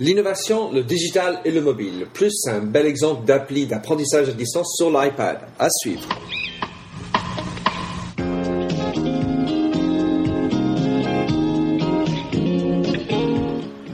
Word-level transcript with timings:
L'innovation, 0.00 0.72
le 0.72 0.82
digital 0.82 1.38
et 1.44 1.52
le 1.52 1.60
mobile, 1.60 2.08
plus 2.12 2.48
un 2.48 2.58
bel 2.58 2.84
exemple 2.84 3.24
d'appli 3.24 3.64
d'apprentissage 3.66 4.28
à 4.28 4.32
distance 4.32 4.74
sur 4.76 4.90
l'iPad. 4.90 5.38
À 5.56 5.68
suivre. 5.70 6.08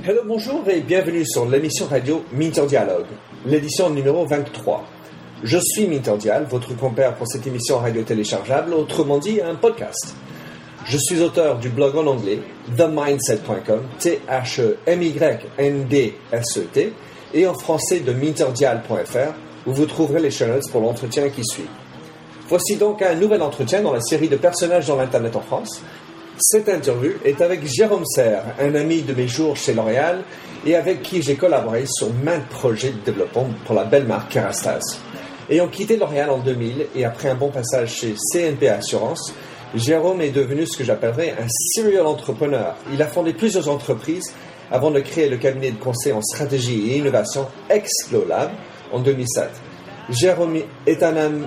Hello, 0.02 0.22
bonjour 0.24 0.66
et 0.70 0.80
bienvenue 0.80 1.26
sur 1.26 1.44
l'émission 1.44 1.84
radio 1.84 2.24
Minter 2.32 2.64
Dialogue, 2.64 3.04
l'édition 3.44 3.90
numéro 3.90 4.24
23. 4.24 4.86
Je 5.42 5.58
suis 5.58 5.86
Minter 5.86 6.16
Dial, 6.16 6.46
votre 6.48 6.74
compère 6.78 7.14
pour 7.16 7.28
cette 7.28 7.46
émission 7.46 7.76
radio 7.76 8.02
téléchargeable, 8.04 8.72
autrement 8.72 9.18
dit 9.18 9.42
un 9.42 9.54
podcast. 9.54 10.14
Je 10.90 10.98
suis 10.98 11.22
auteur 11.22 11.58
du 11.60 11.68
blog 11.68 11.96
en 11.96 12.08
anglais 12.08 12.40
themindset.com, 12.76 13.82
T-H-E-M-Y-N-D-S-E-T, 14.00 16.92
et 17.32 17.46
en 17.46 17.54
français 17.54 18.00
de 18.00 18.12
minterdial.fr, 18.12 19.68
où 19.68 19.72
vous 19.72 19.86
trouverez 19.86 20.18
les 20.18 20.32
chaînes 20.32 20.58
pour 20.72 20.80
l'entretien 20.80 21.28
qui 21.28 21.44
suit. 21.44 21.68
Voici 22.48 22.74
donc 22.74 23.02
un 23.02 23.14
nouvel 23.14 23.40
entretien 23.40 23.82
dans 23.82 23.92
la 23.92 24.00
série 24.00 24.28
de 24.28 24.34
personnages 24.34 24.88
dans 24.88 24.96
l'Internet 24.96 25.36
en 25.36 25.42
France. 25.42 25.80
Cette 26.38 26.68
interview 26.68 27.12
est 27.24 27.40
avec 27.40 27.64
Jérôme 27.68 28.04
Serre, 28.04 28.42
un 28.58 28.74
ami 28.74 29.02
de 29.02 29.14
mes 29.14 29.28
jours 29.28 29.56
chez 29.56 29.74
L'Oréal 29.74 30.24
et 30.66 30.74
avec 30.74 31.02
qui 31.02 31.22
j'ai 31.22 31.36
collaboré 31.36 31.84
sur 31.86 32.12
maintes 32.12 32.48
projets 32.48 32.90
de 32.90 32.98
développement 33.04 33.46
pour 33.64 33.76
la 33.76 33.84
belle 33.84 34.08
marque 34.08 34.32
Kerastase. 34.32 34.98
Ayant 35.48 35.68
quitté 35.68 35.96
L'Oréal 35.96 36.30
en 36.30 36.38
2000 36.38 36.86
et 36.96 37.04
après 37.04 37.28
un 37.28 37.36
bon 37.36 37.50
passage 37.50 37.94
chez 37.94 38.16
CNP 38.32 38.68
Assurance, 38.68 39.32
Jérôme 39.74 40.20
est 40.20 40.30
devenu 40.30 40.66
ce 40.66 40.76
que 40.76 40.82
j'appellerais 40.82 41.34
un 41.40 41.46
serial 41.48 42.06
entrepreneur. 42.06 42.76
Il 42.92 43.00
a 43.02 43.06
fondé 43.06 43.32
plusieurs 43.32 43.68
entreprises 43.68 44.32
avant 44.70 44.90
de 44.90 44.98
créer 45.00 45.28
le 45.28 45.36
cabinet 45.36 45.70
de 45.70 45.78
conseil 45.78 46.12
en 46.12 46.22
stratégie 46.22 46.90
et 46.90 46.98
innovation 46.98 47.46
Explolab 47.68 48.50
en 48.92 48.98
2007. 48.98 49.48
Jérôme 50.10 50.56
est 50.86 51.02
un 51.04 51.16
homme 51.16 51.46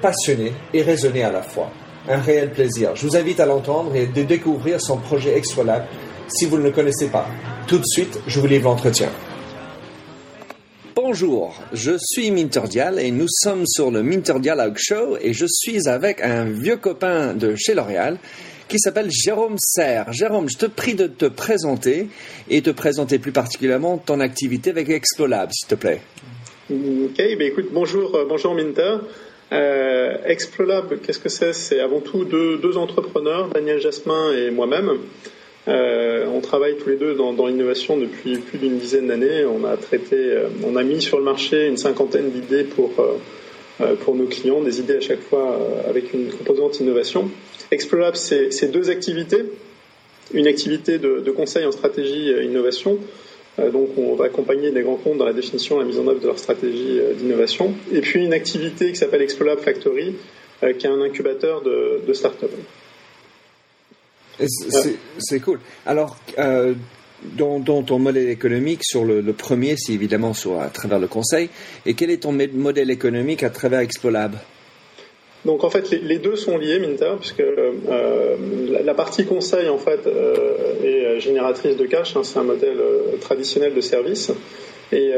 passionné 0.00 0.52
et 0.72 0.82
raisonné 0.82 1.24
à 1.24 1.32
la 1.32 1.42
fois. 1.42 1.70
Un 2.08 2.18
réel 2.18 2.52
plaisir. 2.52 2.94
Je 2.94 3.06
vous 3.06 3.16
invite 3.16 3.40
à 3.40 3.46
l'entendre 3.46 3.96
et 3.96 4.06
de 4.06 4.22
découvrir 4.22 4.80
son 4.80 4.98
projet 4.98 5.36
Explolab 5.36 5.84
si 6.28 6.46
vous 6.46 6.58
ne 6.58 6.62
le 6.64 6.70
connaissez 6.70 7.08
pas. 7.08 7.26
Tout 7.66 7.78
de 7.78 7.86
suite, 7.86 8.20
je 8.26 8.38
vous 8.38 8.46
livre 8.46 8.64
l'entretien. 8.64 9.08
Bonjour, 11.16 11.54
je 11.72 11.92
suis 11.96 12.32
Minterdial 12.32 12.98
et 12.98 13.12
nous 13.12 13.28
sommes 13.28 13.66
sur 13.68 13.92
le 13.92 14.02
Minterdial 14.02 14.72
Show 14.76 15.16
et 15.20 15.32
je 15.32 15.46
suis 15.48 15.88
avec 15.88 16.20
un 16.20 16.46
vieux 16.46 16.76
copain 16.76 17.34
de 17.34 17.54
chez 17.54 17.74
L'Oréal 17.74 18.18
qui 18.66 18.80
s'appelle 18.80 19.12
Jérôme 19.12 19.54
Serre. 19.56 20.12
Jérôme, 20.12 20.48
je 20.50 20.58
te 20.58 20.66
prie 20.66 20.96
de 20.96 21.06
te 21.06 21.26
présenter 21.26 22.08
et 22.50 22.62
de 22.62 22.72
présenter 22.72 23.20
plus 23.20 23.30
particulièrement 23.30 23.96
ton 23.96 24.18
activité 24.18 24.70
avec 24.70 24.88
Explolab, 24.88 25.50
s'il 25.52 25.68
te 25.68 25.76
plaît. 25.76 26.00
Ok, 26.68 27.16
ben 27.16 27.42
écoute, 27.42 27.68
bonjour, 27.70 28.16
euh, 28.16 28.24
bonjour 28.28 28.52
Minter. 28.56 28.96
Euh, 29.52 30.16
Explolab, 30.24 31.00
qu'est-ce 31.00 31.20
que 31.20 31.28
c'est? 31.28 31.52
C'est 31.52 31.78
avant 31.78 32.00
tout 32.00 32.24
deux, 32.24 32.58
deux 32.58 32.76
entrepreneurs, 32.76 33.50
Daniel 33.50 33.80
Jasmin 33.80 34.32
et 34.32 34.50
moi-même. 34.50 34.90
Euh, 35.66 36.26
on 36.26 36.40
travaille 36.40 36.76
tous 36.76 36.90
les 36.90 36.96
deux 36.96 37.14
dans, 37.14 37.46
l'innovation 37.46 37.96
depuis 37.96 38.36
plus 38.38 38.58
d'une 38.58 38.78
dizaine 38.78 39.08
d'années. 39.08 39.44
On 39.44 39.64
a 39.64 39.76
traité, 39.76 40.16
euh, 40.16 40.48
on 40.64 40.76
a 40.76 40.82
mis 40.82 41.00
sur 41.00 41.18
le 41.18 41.24
marché 41.24 41.66
une 41.66 41.78
cinquantaine 41.78 42.30
d'idées 42.30 42.64
pour 42.64 42.92
euh, 42.98 43.96
pour 44.04 44.14
nos 44.14 44.26
clients, 44.26 44.60
des 44.60 44.78
idées 44.78 44.98
à 44.98 45.00
chaque 45.00 45.20
fois 45.20 45.58
avec 45.88 46.12
une 46.14 46.30
composante 46.30 46.78
innovation. 46.78 47.28
Explolab, 47.72 48.14
c'est 48.14 48.70
deux 48.70 48.88
activités. 48.88 49.42
Une 50.32 50.46
activité 50.46 50.98
de, 50.98 51.30
conseil 51.32 51.66
en 51.66 51.72
stratégie 51.72 52.30
innovation. 52.44 52.98
donc, 53.58 53.88
on 53.98 54.14
va 54.14 54.26
accompagner 54.26 54.70
des 54.70 54.82
grands 54.82 54.94
comptes 54.94 55.18
dans 55.18 55.24
la 55.24 55.32
définition 55.32 55.76
et 55.76 55.80
la 55.80 55.86
mise 55.86 55.98
en 55.98 56.06
œuvre 56.06 56.20
de 56.20 56.26
leur 56.26 56.38
stratégie 56.38 57.00
d'innovation. 57.18 57.74
Et 57.92 58.00
puis, 58.00 58.24
une 58.24 58.32
activité 58.32 58.90
qui 58.90 58.96
s'appelle 58.96 59.22
Explolab 59.22 59.58
Factory, 59.58 60.14
qui 60.60 60.86
est 60.86 60.90
un 60.90 61.02
incubateur 61.02 61.60
de, 61.62 62.00
de 62.06 62.12
start-up. 62.12 62.52
C'est 65.18 65.40
cool. 65.40 65.60
Alors, 65.86 66.16
euh, 66.38 66.74
dans, 67.36 67.60
ton 67.82 67.98
modèle 67.98 68.28
économique, 68.28 68.84
sur 68.84 69.04
le, 69.04 69.22
premier, 69.32 69.76
c'est 69.76 69.92
évidemment 69.92 70.34
sur, 70.34 70.60
à 70.60 70.68
travers 70.68 70.98
le 70.98 71.08
conseil. 71.08 71.48
Et 71.86 71.94
quel 71.94 72.10
est 72.10 72.22
ton 72.22 72.32
modèle 72.32 72.90
économique 72.90 73.42
à 73.42 73.50
travers 73.50 73.80
Explolab? 73.80 74.36
Donc 75.44 75.62
en 75.62 75.68
fait 75.68 75.90
les, 75.90 76.18
deux 76.18 76.36
sont 76.36 76.56
liés 76.56 76.78
Minter 76.78 77.16
puisque 77.20 77.40
euh, 77.40 78.36
la, 78.82 78.94
partie 78.94 79.26
conseil 79.26 79.68
en 79.68 79.76
fait 79.76 80.06
euh, 80.06 81.16
est 81.16 81.20
génératrice 81.20 81.76
de 81.76 81.84
cash, 81.84 82.16
hein, 82.16 82.22
c'est 82.24 82.38
un 82.38 82.44
modèle 82.44 82.80
traditionnel 83.20 83.74
de 83.74 83.80
service 83.82 84.32
et 84.92 85.12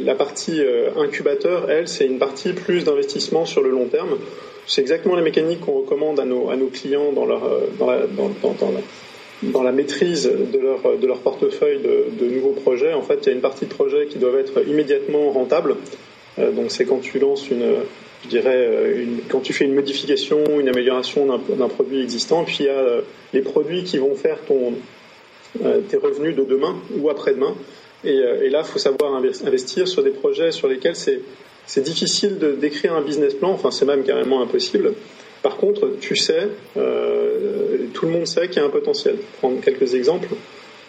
la, 0.00 0.14
partie 0.14 0.60
incubateur 0.96 1.70
elle 1.70 1.88
c'est 1.88 2.06
une 2.06 2.18
partie 2.18 2.52
plus 2.52 2.84
d'investissement 2.84 3.44
sur 3.44 3.62
le 3.62 3.70
long 3.70 3.86
terme 3.86 4.18
c'est 4.66 4.80
exactement 4.80 5.16
les 5.16 5.22
mécaniques 5.22 5.60
qu'on 5.60 5.80
recommande 5.80 6.20
à 6.20 6.24
nos, 6.24 6.46
clients 6.72 7.12
dans, 7.12 7.28
euh, 7.28 7.66
la, 7.80 8.06
la, 9.42 9.62
la 9.64 9.72
maîtrise 9.72 10.30
de 10.30 11.06
leur, 11.06 11.18
portefeuille 11.18 11.80
de, 11.80 12.26
nouveaux 12.26 12.52
projets. 12.52 12.92
En 12.92 13.02
fait, 13.02 13.18
il 13.22 13.26
y 13.26 13.28
a 13.30 13.32
une 13.32 13.40
partie 13.40 13.66
de 13.66 13.74
projets 13.74 14.06
qui 14.06 14.18
doivent 14.18 14.38
être 14.38 14.66
immédiatement 14.66 15.30
rentables. 15.30 15.76
Euh, 16.38 16.52
donc, 16.52 16.70
c'est 16.70 16.84
quand 16.84 17.00
tu 17.00 17.18
lances 17.18 17.50
une, 17.50 17.74
je 18.24 18.28
dirais, 18.28 18.54
euh, 18.56 19.04
quand 19.28 19.40
tu 19.40 19.52
fais 19.52 19.64
une 19.64 19.74
modification, 19.74 20.60
une 20.60 20.68
amélioration 20.68 21.26
d'un 21.26 21.68
produit 21.68 22.02
existant. 22.02 22.44
Puis 22.44 22.58
il 22.60 22.66
y 22.66 22.70
a 22.70 23.00
les 23.32 23.42
produits 23.42 23.82
qui 23.82 23.98
vont 23.98 24.14
faire 24.14 24.38
tes 25.88 25.96
revenus 25.96 26.36
de 26.36 26.44
demain 26.44 26.76
ou 26.98 27.10
après-demain. 27.10 27.54
Et, 28.04 28.16
et, 28.16 28.50
là, 28.50 28.62
il 28.64 28.70
faut 28.70 28.78
savoir 28.78 29.14
investir 29.14 29.86
sur 29.86 30.02
des 30.02 30.10
projets 30.10 30.50
sur 30.50 30.68
lesquels 30.68 30.96
c'est 30.96 31.82
difficile 31.82 32.38
de 32.38 32.52
d'écrire 32.52 32.94
un 32.94 33.02
business 33.02 33.34
plan, 33.34 33.50
enfin 33.50 33.70
c'est 33.70 33.84
même 33.84 34.02
carrément 34.02 34.42
impossible. 34.42 34.94
Par 35.42 35.56
contre, 35.56 35.90
tu 36.00 36.14
sais, 36.14 36.48
euh, 36.76 37.86
tout 37.92 38.06
le 38.06 38.12
monde 38.12 38.26
sait 38.26 38.48
qu'il 38.48 38.58
y 38.58 38.60
a 38.60 38.64
un 38.64 38.70
potentiel. 38.70 39.16
Prendre 39.40 39.60
quelques 39.60 39.94
exemples. 39.94 40.28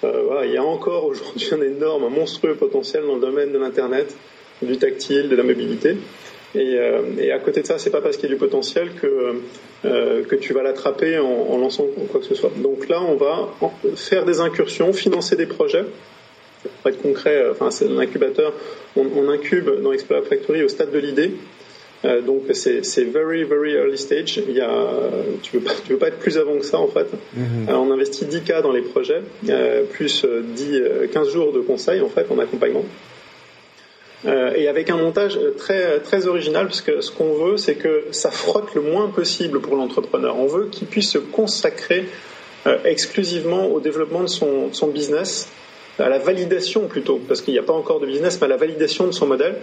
Euh, 0.04 0.44
il 0.46 0.52
y 0.52 0.58
a 0.58 0.64
encore 0.64 1.06
aujourd'hui 1.06 1.50
un 1.52 1.62
énorme, 1.62 2.04
un 2.04 2.10
monstrueux 2.10 2.56
potentiel 2.56 3.04
dans 3.06 3.16
le 3.16 3.22
domaine 3.22 3.52
de 3.52 3.58
l'internet, 3.58 4.16
du 4.62 4.78
tactile, 4.78 5.30
de 5.30 5.36
la 5.36 5.44
mobilité. 5.44 5.96
Et, 6.56 6.76
euh, 6.76 7.34
à 7.34 7.40
côté 7.40 7.62
de 7.62 7.68
ça, 7.68 7.80
c'est 7.80 7.90
pas 7.90 8.02
parce 8.02 8.18
qu'il 8.18 8.30
y 8.30 8.32
a 8.32 8.36
du 8.36 8.40
potentiel 8.40 8.92
que 9.02 9.42
euh, 9.86 10.24
que 10.24 10.36
tu 10.36 10.54
vas 10.54 10.62
l'attraper 10.62 11.18
en, 11.18 11.58
lançant 11.58 11.88
quoi 12.12 12.20
que 12.20 12.28
ce 12.28 12.36
soit. 12.36 12.52
Donc 12.58 12.88
là, 12.90 13.02
on 13.02 13.16
va 13.16 13.50
faire 13.96 14.24
des 14.24 14.40
incursions, 14.40 14.94
financer 14.94 15.36
des 15.36 15.48
projets 15.48 15.86
pour 16.70 16.92
être 16.92 17.02
concret, 17.02 17.36
euh, 17.36 17.52
enfin, 17.52 17.72
c'est 17.72 17.88
un 17.88 17.98
incubateur. 17.98 18.54
On, 18.96 19.30
incube 19.30 19.70
dans 19.82 19.92
Explore 19.92 20.24
Factory 20.26 20.64
au 20.64 20.68
stade 20.68 20.92
de 20.92 21.00
l'idée. 21.00 21.32
Euh, 22.06 22.22
donc 22.22 22.44
c'est 22.52 23.06
very 23.06 23.44
very 23.44 23.74
early 23.74 23.98
stage. 23.98 24.38
Il 24.48 24.56
y 24.56 24.62
a, 24.62 24.70
tu 25.42 25.58
veux 25.58 25.64
pas 25.64 25.72
tu 25.86 25.94
veux 25.94 25.98
pas 25.98 26.10
être 26.10 26.20
plus 26.20 26.38
avant 26.38 26.58
que 26.58 26.66
ça 26.66 26.78
en 26.78 26.88
fait. 26.88 27.08
Mm-hmm. 27.38 27.74
on 27.74 27.92
investit 27.92 28.26
10 28.26 28.42
cas 28.42 28.62
dans 28.62 28.74
les 28.74 28.82
projets, 28.82 29.22
euh, 29.50 29.84
plus 29.84 30.26
10 30.26 30.82
15 31.12 31.30
jours 31.30 31.54
de 31.54 31.62
conseil 31.62 32.02
en 32.02 32.10
fait 32.10 32.28
en 32.30 32.40
accompagnement. 32.40 32.84
et 34.26 34.68
avec 34.68 34.90
un 34.90 34.98
montage 34.98 35.40
très 35.58 36.00
très 36.00 36.28
original 36.28 36.66
parce 36.68 36.82
que 36.82 37.00
ce 37.00 37.10
qu'on 37.10 37.34
veut 37.34 37.58
c'est 37.58 37.76
que 37.76 38.04
ça 38.12 38.32
frotte 38.32 38.76
le 38.76 38.82
moins 38.82 39.08
possible 39.08 39.62
pour 39.62 39.78
l'entrepreneur. 39.78 40.38
On 40.38 40.48
veut 40.48 40.66
qu'il 40.66 40.88
puisse 40.88 41.10
se 41.10 41.20
consacrer 41.20 42.06
exclusivement 42.84 43.68
au 43.68 43.80
développement 43.80 44.22
de 44.22 44.28
son, 44.28 44.74
son 44.74 44.88
business 44.88 45.48
à 46.00 46.10
la 46.10 46.18
validation 46.18 46.88
plutôt, 46.88 47.20
parce 47.28 47.42
qu'il 47.42 47.54
n'y 47.54 47.60
a 47.60 47.64
pas 47.64 47.74
encore 47.74 48.00
de 48.00 48.08
business, 48.08 48.40
mais 48.42 48.46
à 48.46 48.50
la 48.50 48.58
validation 48.58 49.06
de 49.06 49.12
son 49.12 49.28
modèle. 49.28 49.56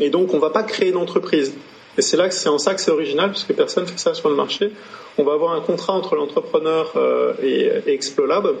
Et 0.00 0.10
donc, 0.10 0.32
on 0.32 0.36
ne 0.36 0.40
va 0.40 0.50
pas 0.50 0.62
créer 0.62 0.92
d'entreprise. 0.92 1.54
Et 1.96 2.02
c'est 2.02 2.16
là 2.16 2.28
que 2.28 2.34
c'est 2.34 2.48
en 2.48 2.58
ça 2.58 2.74
que 2.74 2.80
c'est 2.80 2.90
original, 2.90 3.30
puisque 3.30 3.52
personne 3.52 3.84
ne 3.84 3.88
fait 3.88 3.98
ça 3.98 4.14
sur 4.14 4.28
le 4.28 4.34
marché. 4.34 4.72
On 5.16 5.22
va 5.22 5.34
avoir 5.34 5.52
un 5.52 5.60
contrat 5.60 5.92
entre 5.92 6.16
l'entrepreneur 6.16 6.92
euh, 6.96 7.34
et, 7.42 7.70
Explolab 7.86 8.54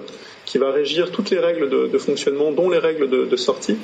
qui 0.44 0.58
va 0.58 0.70
régir 0.70 1.10
toutes 1.10 1.30
les 1.30 1.38
règles 1.38 1.68
de, 1.68 1.98
fonctionnement, 1.98 2.52
dont 2.52 2.68
les 2.68 2.78
règles 2.78 3.08
de, 3.08 3.36
sortie. 3.36 3.76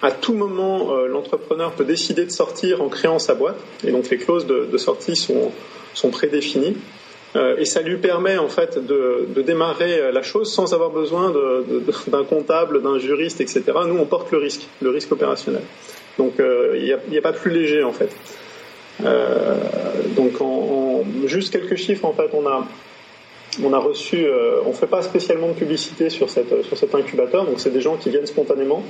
À 0.00 0.12
tout 0.12 0.34
moment, 0.34 0.94
euh, 0.94 1.06
l'entrepreneur 1.06 1.72
peut 1.72 1.84
décider 1.84 2.24
de 2.24 2.30
sortir 2.30 2.82
en 2.82 2.88
créant 2.88 3.18
sa 3.18 3.34
boîte, 3.34 3.58
et 3.86 3.90
donc 3.90 4.08
les 4.10 4.16
clauses 4.16 4.46
de, 4.46 4.78
sortie 4.78 5.16
sont, 5.16 5.50
sont 5.92 6.10
prédéfinies. 6.10 6.76
Euh, 7.36 7.56
et 7.58 7.64
ça 7.64 7.82
lui 7.82 7.96
permet 7.96 8.38
en 8.38 8.48
fait 8.48 8.78
de, 8.78 9.26
démarrer 9.42 10.12
la 10.12 10.22
chose 10.22 10.52
sans 10.52 10.72
avoir 10.72 10.90
besoin 10.90 11.32
d'un 11.32 12.24
comptable, 12.24 12.82
d'un 12.82 12.98
juriste, 12.98 13.40
etc. 13.40 13.62
Nous, 13.86 13.98
on 13.98 14.06
porte 14.06 14.30
le 14.30 14.38
risque, 14.38 14.68
le 14.80 14.90
risque 14.90 15.10
opérationnel. 15.10 15.62
Donc, 16.18 16.38
euh, 16.38 16.74
il 16.76 16.84
n'y 16.84 16.92
a, 16.92 17.18
a, 17.18 17.22
pas 17.22 17.32
plus 17.32 17.50
léger 17.50 17.82
en 17.82 17.92
fait. 17.92 18.14
Euh, 19.04 19.54
donc, 20.16 20.40
en, 20.40 21.02
juste 21.26 21.52
quelques 21.52 21.76
chiffres 21.76 22.04
en 22.04 22.12
fait, 22.12 22.30
on 22.32 22.46
a 22.46 22.66
on 23.62 23.72
a 23.72 23.78
reçu, 23.78 24.24
euh, 24.24 24.60
on 24.66 24.72
fait 24.72 24.88
pas 24.88 25.02
spécialement 25.02 25.48
de 25.48 25.52
publicité 25.52 26.10
sur 26.10 26.28
cette 26.28 26.64
sur 26.64 26.76
cet 26.76 26.94
incubateur, 26.94 27.44
donc 27.44 27.60
c'est 27.60 27.72
des 27.72 27.80
gens 27.80 27.96
qui 27.96 28.10
viennent 28.10 28.26
spontanément. 28.26 28.82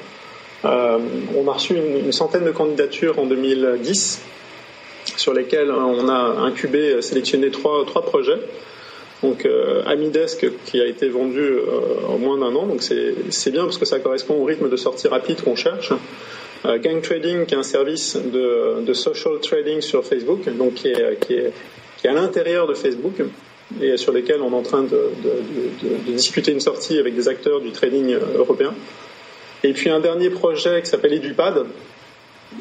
On 0.65 1.47
a 1.47 1.53
reçu 1.53 1.75
une, 1.75 2.11
centaine 2.11 2.45
de 2.45 2.51
candidatures 2.51 3.19
en 3.19 3.27
2010 3.27 4.23
sur 5.17 5.35
lesquels 5.35 5.71
on 5.71 6.09
a 6.09 6.41
incubé, 6.41 7.01
sélectionné 7.03 7.51
trois, 7.51 7.85
trois 7.87 8.03
projets. 8.03 8.39
donc 9.23 9.47
Amidesk 9.87 10.47
qui 10.65 10.81
a 10.81 10.87
été 10.87 11.09
vendu 11.09 11.57
en 12.09 12.19
moins 12.19 12.39
d'un 12.39 12.55
an, 12.57 12.67
donc 12.67 12.83
c'est 12.83 13.51
bien 13.51 13.65
parce 13.65 13.79
que 13.79 13.85
ça 13.85 13.99
correspond 14.01 14.35
au 14.35 14.45
rythme 14.45 14.69
de 14.69 14.77
sortie 14.77 15.09
rapide 15.09 15.43
qu'on 15.43 15.57
cherche. 15.57 15.93
Gang 16.65 17.03
Trading 17.03 17.45
qui 17.45 17.55
est 17.55 17.59
un 17.59 17.63
service 17.63 18.17
de, 18.17 18.93
social 18.95 19.39
trading 19.41 19.81
sur 19.81 20.05
Facebook, 20.05 20.49
donc 20.57 20.75
qui 20.75 20.89
est, 20.89 21.21
qui 21.21 21.35
est, 21.35 21.53
qui 21.99 22.07
est 22.07 22.11
à 22.11 22.15
l'intérieur 22.15 22.67
de 22.67 22.75
Facebook 22.75 23.21
et 23.83 23.97
sur 23.97 24.13
lesquels 24.13 24.41
on 24.43 24.51
est 24.53 24.57
en 24.57 24.63
train 24.63 24.83
de, 24.83 25.11
discuter 26.07 26.53
une 26.53 26.61
sortie 26.61 26.99
avec 26.99 27.15
des 27.15 27.29
acteurs 27.29 27.61
du 27.61 27.71
trading 27.73 28.17
européen. 28.37 28.75
Et 29.63 29.73
puis 29.73 29.91
un 29.91 30.01
dernier 30.01 30.31
projet 30.31 30.83
qui 30.83 30.89
s'appelle 30.89 31.15
EduPad, 31.15 31.65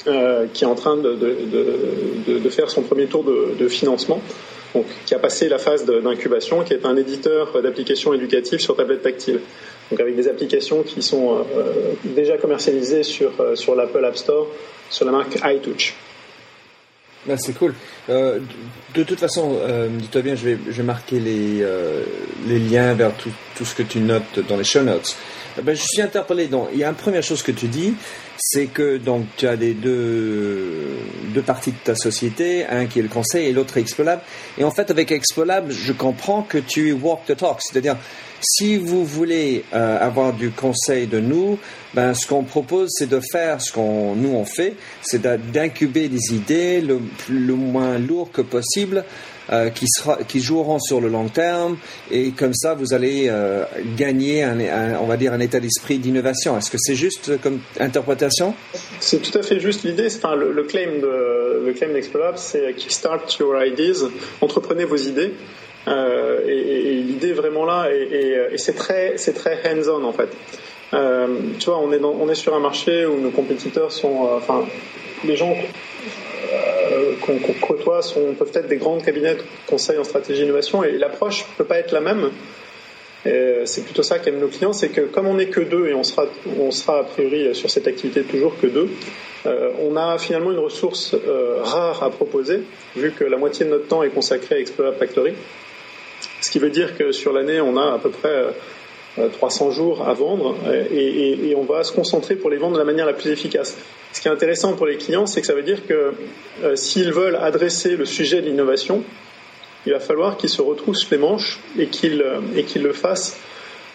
euh, 0.07 0.48
qui 0.54 0.63
est 0.63 0.68
en 0.68 0.75
train 0.75 0.98
de, 0.98 2.50
faire 2.50 2.69
son 2.69 2.81
premier 2.81 3.07
tour 3.07 3.24
de, 3.24 3.68
financement, 3.68 4.22
donc, 4.74 4.86
qui 5.06 5.13
a 5.13 5.19
passé 5.19 5.50
la 5.50 5.60
phase 5.60 5.86
d'incubation, 5.86 6.63
qui 6.63 6.74
est 6.74 6.86
un 6.86 6.95
éditeur 6.95 7.62
d'applications 7.62 8.13
éducatives 8.13 8.60
sur 8.60 8.75
tablette 8.75 9.04
tactile. 9.04 9.40
Donc 9.92 10.00
avec 10.00 10.16
des 10.16 10.28
applications 10.28 10.81
qui 10.81 11.01
sont 11.01 11.38
euh, 11.56 11.94
déjà 12.04 12.38
commercialisées 12.38 13.04
sur, 13.04 13.31
euh, 13.40 13.56
sur 13.56 13.75
l'Apple 13.75 14.04
App 14.04 14.18
Store, 14.18 14.48
sur 14.90 15.06
la 15.06 15.12
marque 15.12 15.38
iTouch. 15.44 15.95
Ben, 17.25 17.38
c'est 17.38 17.54
cool. 17.54 17.74
Euh, 18.10 18.40
de 18.94 19.04
toute 19.04 19.19
façon, 19.19 19.57
euh, 19.62 19.88
dis-toi 19.90 20.22
bien, 20.22 20.36
je 20.36 20.50
vais, 20.50 20.84
marquer 20.84 21.19
les, 21.19 21.62
euh, 21.62 22.04
liens 22.48 22.94
vers 22.94 23.12
tout, 23.16 23.31
ce 23.63 23.75
que 23.75 23.84
tu 23.84 24.00
notes 24.00 24.40
dans 24.50 24.57
les 24.57 24.66
show 24.66 24.81
notes. 24.81 25.16
Ben, 25.62 25.76
je 25.76 25.84
suis 25.84 26.02
interpellé. 26.02 26.48
Donc, 26.48 26.70
il 26.74 26.80
y 26.80 26.84
a 26.84 26.90
une 26.90 26.96
première 26.96 27.22
chose 27.22 27.44
que 27.44 27.52
tu 27.52 27.68
dis, 27.68 27.94
c'est 28.38 28.66
que 28.66 28.98
donc 28.98 29.26
tu 29.38 29.48
as 29.48 29.56
les 29.56 29.74
deux, 29.74 30.98
deux 31.34 31.42
parties 31.42 31.72
de 31.72 31.78
ta 31.84 31.96
société, 31.96 32.66
un 32.66 32.88
qui 32.88 33.00
est 33.00 33.04
le 33.04 33.10
conseil 33.10 33.48
et 33.48 33.52
l'autre 33.52 33.78
Expolab. 33.78 34.20
Et 34.58 34.64
en 34.64 34.72
fait, 34.72 34.90
avec 34.90 35.12
Expolab, 35.12 35.70
je 35.70 35.94
comprends 35.94 36.42
que 36.42 36.58
tu 36.58 36.92
walk 36.94 37.26
the 37.28 37.38
talk, 37.38 37.60
c'est-à-dire 37.62 37.98
si 38.44 38.78
vous 38.78 39.06
voulez 39.06 39.63
euh, 39.74 39.98
avoir 40.00 40.34
du 40.34 40.51
conseil 40.51 41.07
de 41.07 41.19
nous, 41.19 41.57
ben, 41.94 42.13
ce 42.13 42.28
qu'on 42.28 42.44
propose, 42.44 42.90
c'est 42.94 43.10
de 43.10 43.19
faire 43.19 43.62
ce 43.62 43.72
qu'on 43.72 44.16
nous 44.16 44.34
on 44.36 44.45
fait, 44.45 44.74
c'est 45.01 45.22
d'incuber 45.22 46.10
des 46.10 46.34
idées 46.34 46.81
le, 46.81 47.00
moins 47.56 47.98
lourd 47.98 48.31
que 48.31 48.42
possible, 48.42 49.06
euh, 49.51 49.69
qui, 49.69 50.40
joueront 50.40 50.80
sur 50.80 51.00
le 51.00 51.07
long 51.07 51.28
terme, 51.28 51.78
et 52.12 52.31
comme 52.31 52.54
ça, 52.54 52.74
vous 52.74 52.94
allez 52.94 53.28
euh, 53.30 53.63
gagner, 53.95 54.44
un, 54.44 54.60
on 55.01 55.06
va 55.06 55.18
dire, 55.18 55.34
un 55.34 55.40
état 55.40 55.60
d'esprit 55.60 55.98
d'innovation. 55.98 56.57
Est-ce 56.57 56.72
que 56.72 56.78
c'est 56.80 56.95
juste 56.95 57.40
comme 57.42 57.60
interprétation? 57.80 58.56
C'est 59.00 59.22
tout 59.22 59.38
à 59.38 59.44
fait 59.44 59.60
juste. 59.60 59.84
L'idée, 59.84 60.07
enfin, 60.07 60.36
le, 60.36 60.63
claim 60.63 61.00
de 61.01 61.63
le 61.66 61.74
claim 61.74 61.90
c'est 62.36 62.74
kickstart 62.75 63.38
your 63.40 63.63
ideas, 63.63 64.06
entreprenez 64.42 64.86
vos 64.86 64.98
idées. 64.98 65.34
Euh, 65.88 66.47
et, 66.47 66.94
l'idée 66.94 67.33
vraiment 67.33 67.65
là, 67.65 67.89
et, 67.91 68.57
c'est 68.57 68.75
très, 68.75 69.15
très 69.15 69.59
hands-on 69.65 70.03
en 70.03 70.13
fait. 70.13 70.30
Euh, 70.94 71.27
tu 71.59 71.65
vois, 71.65 71.80
on 71.80 71.91
est, 71.91 72.03
on 72.03 72.30
est 72.30 72.35
sur 72.35 72.53
un 72.53 72.59
marché 72.59 73.06
où 73.06 73.19
nos 73.19 73.31
compétiteurs 73.31 73.91
sont, 73.91 74.25
euh, 74.27 74.38
enfin, 74.38 74.65
les 75.25 75.35
gens 75.35 75.56
qu'on 77.21 77.39
côtoie 77.62 78.01
sont 78.01 78.33
peuvent 78.38 78.51
être 78.53 78.68
des 78.68 78.77
grands 78.77 79.00
cabinets 79.00 79.35
de 79.35 79.41
conseil 79.65 79.97
en 79.97 80.03
stratégie 80.03 80.41
d'innovation 80.41 80.83
et 80.83 80.91
l'approche 80.91 81.45
peut 81.57 81.63
pas 81.63 81.80
être 81.80 81.91
la 81.91 82.01
même. 82.01 82.30
C'est 83.65 83.85
plutôt 83.85 84.03
ça 84.03 84.19
qu'aiment 84.19 84.41
nos 84.41 84.50
clients, 84.50 84.74
c'est 84.74 84.89
que 84.89 85.01
comme 85.01 85.27
on 85.27 85.35
n'est 85.35 85.47
que 85.47 85.62
deux 85.62 85.88
et 85.88 85.94
on 85.94 86.03
sera, 86.03 86.25
on 86.59 86.71
sera 86.71 87.00
a 87.00 87.03
priori 87.03 87.56
sur 87.56 87.69
cette 87.69 87.88
activité 87.88 88.24
toujours 88.24 88.59
que 88.59 88.68
deux, 88.68 88.89
on 89.45 89.95
a 89.95 90.18
finalement 90.18 90.51
une 90.51 90.59
ressource 90.59 91.15
rare 91.63 92.03
à 92.03 92.09
proposer, 92.09 92.59
vu 92.97 93.12
que 93.12 93.24
la 93.24 93.38
moitié 93.38 93.65
de 93.65 93.71
notre 93.71 93.88
temps 93.88 94.03
est 94.03 94.09
consacré 94.09 94.56
à 94.56 94.59
Explorer 94.59 94.91
Factory. 95.00 95.33
Ce 96.44 96.51
qui 96.51 96.60
veut 96.60 96.69
dire 96.69 96.98
que 96.98 97.13
sur 97.13 97.31
l'année, 97.31 97.62
on 97.62 97.78
a 97.78 97.94
à 97.94 98.00
peu 98.00 98.10
près 98.10 98.48
300 99.31 99.68
euh, 99.69 99.72
jours 99.72 100.06
à 100.06 100.13
vendre 100.13 100.57
et, 100.92 101.56
on 101.56 101.63
va 101.63 101.86
se 101.86 101.94
concentrer 101.94 102.36
pour 102.36 102.50
les 102.50 102.57
vendre 102.57 102.74
de 102.74 102.80
la 102.80 102.84
manière 102.84 103.06
la 103.06 103.13
plus 103.13 103.30
efficace. 103.30 103.78
Ce 104.12 104.19
qui 104.19 104.28
est 104.28 104.31
intéressant 104.31 104.74
pour 104.74 104.86
les 104.86 104.98
clients, 104.98 105.25
c'est 105.25 105.40
que 105.40 105.48
ça 105.48 105.54
veut 105.54 105.63
dire 105.63 105.88
que 105.88 106.12
euh, 106.66 106.75
s'ils 106.75 107.13
veulent 107.13 107.38
adresser 107.38 107.95
le 107.95 108.04
sujet 108.04 108.42
de 108.42 108.48
l'innovation, 108.48 109.06
il 109.86 109.94
va 109.94 110.01
falloir 110.01 110.36
qu'ils 110.36 110.50
se 110.50 110.62
retroussent 110.62 111.10
les 111.12 111.18
manches 111.18 111.62
et 111.80 111.88
qu'ils 111.88 112.22
euh, 112.22 112.42
le 112.75 112.92
fassent, 112.92 113.38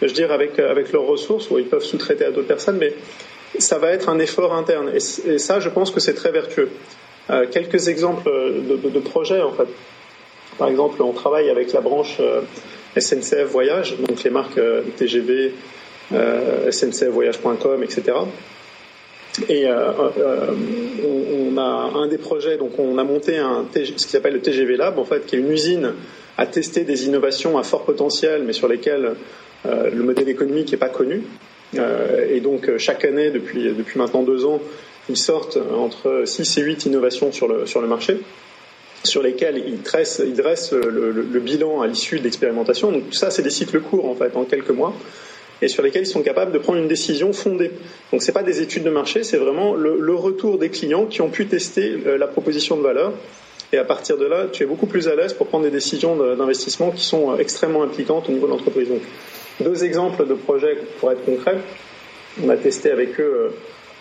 je 0.01 0.07
veux 0.07 0.13
dire, 0.13 0.31
avec, 0.31 0.57
leurs 0.57 1.05
ressources, 1.05 1.51
ou 1.51 1.59
ils 1.59 1.67
peuvent 1.67 1.83
sous-traiter 1.83 2.25
à 2.25 2.31
d'autres 2.31 2.47
personnes, 2.47 2.77
mais 2.79 2.95
ça 3.59 3.77
va 3.77 3.91
être 3.91 4.09
un 4.09 4.17
effort 4.17 4.55
interne. 4.55 4.89
Et, 4.95 5.37
ça, 5.37 5.59
je 5.59 5.69
pense 5.69 5.91
que 5.91 5.99
c'est 5.99 6.15
très 6.15 6.31
vertueux. 6.31 6.69
quelques 7.51 7.89
exemples 7.89 8.27
de 8.27 8.99
projets, 8.99 9.41
en 9.41 9.51
fait. 9.51 9.67
Par 10.59 10.67
exemple, 10.67 11.01
on 11.01 11.13
travaille 11.13 11.49
avec 11.49 11.71
la 11.71 11.79
branche 11.79 12.17
euh, 12.19 12.41
SNCF 12.99 13.45
Voyage, 13.45 13.95
donc 13.97 14.21
les 14.23 14.29
marques 14.29 14.57
euh, 14.57 14.81
TGV, 14.97 15.53
euh, 16.13 16.69
SNCFvoyage.com, 16.69 17.81
etc. 17.81 18.17
Et 19.47 19.67
on, 19.67 21.57
a 21.57 21.91
un 21.95 22.07
des 22.07 22.17
projets, 22.17 22.57
donc 22.57 22.77
on 22.77 22.97
a 22.97 23.03
monté 23.05 23.37
ce 23.73 23.91
qui 23.91 24.09
s'appelle 24.09 24.33
le 24.33 24.41
TGV 24.41 24.75
Lab, 24.75 24.99
en 24.99 25.05
fait, 25.05 25.25
qui 25.25 25.37
est 25.37 25.39
une 25.39 25.51
usine 25.51 25.93
à 26.37 26.45
tester 26.45 26.83
des 26.83 27.05
innovations 27.05 27.57
à 27.57 27.63
fort 27.63 27.85
potentiel, 27.85 28.43
mais 28.45 28.51
sur 28.51 28.67
lesquelles 28.67 29.13
le 29.63 30.03
modèle 30.03 30.27
économique 30.27 30.71
n'est 30.71 30.77
pas 30.77 30.89
connu. 30.89 31.23
et 31.73 32.39
donc 32.41 32.75
chaque 32.79 33.05
année, 33.05 33.29
depuis, 33.29 33.71
maintenant 33.95 34.23
deux 34.23 34.45
ans, 34.45 34.59
ils 35.09 35.17
sortent 35.17 35.59
entre 35.77 36.23
6 36.25 36.57
et 36.57 36.61
8 36.61 36.87
innovations 36.87 37.31
sur 37.31 37.47
le 37.47 37.87
marché 37.87 38.17
sur 39.03 39.21
lesquels 39.23 39.63
ils 39.67 39.81
dressent, 39.81 40.71
le, 40.73 41.39
bilan 41.39 41.81
à 41.81 41.87
l'issue 41.87 42.19
de 42.19 42.23
l'expérimentation. 42.23 42.91
Donc 42.91 43.13
ça, 43.13 43.31
c'est 43.31 43.41
des 43.41 43.49
cycles 43.49 43.79
courts 43.81 44.05
en 44.05 44.15
fait, 44.15 44.35
en 44.35 44.43
quelques 44.43 44.71
mois, 44.71 44.93
et 45.61 45.67
sur 45.67 45.83
lesquels 45.83 46.03
ils 46.03 46.07
sont 46.07 46.21
capables 46.21 46.51
de 46.51 46.57
prendre 46.57 46.79
une 46.79 46.87
décision 46.87 47.33
fondée. 47.33 47.71
Donc 48.11 48.21
c'est 48.21 48.31
pas 48.31 48.43
des 48.43 48.61
études 48.61 48.83
de 48.83 48.89
marché, 48.89 49.23
c'est 49.23 49.37
vraiment 49.37 49.73
le, 49.73 50.15
retour 50.15 50.57
des 50.57 50.69
clients 50.69 51.05
qui 51.05 51.21
ont 51.21 51.29
pu 51.29 51.47
tester 51.47 51.97
euh, 52.05 52.17
la 52.17 52.27
proposition 52.27 52.75
de 52.77 52.81
valeur. 52.81 53.13
Et 53.71 53.77
à 53.77 53.83
partir 53.83 54.17
de 54.17 54.25
là, 54.25 54.47
tu 54.51 54.63
es 54.63 54.65
beaucoup 54.65 54.87
plus 54.87 55.07
à 55.07 55.15
l'aise 55.15 55.33
pour 55.33 55.47
prendre 55.47 55.63
des 55.63 55.71
décisions 55.71 56.15
d'investissement 56.35 56.91
qui 56.91 57.03
sont 57.03 57.31
euh, 57.31 57.37
extrêmement 57.37 57.83
impliquantes 57.83 58.27
au 58.27 58.31
niveau 58.31 58.47
de 58.47 58.51
l'entreprise. 58.51 58.89
Deux 59.61 59.83
exemples 59.83 60.25
de 60.25 60.33
projets 60.33 60.77
pour 60.99 61.11
être 61.11 61.23
concrets. 61.23 61.57
On 62.43 62.49
a 62.49 62.57
testé 62.57 62.91
avec 62.91 63.19
eux 63.19 63.51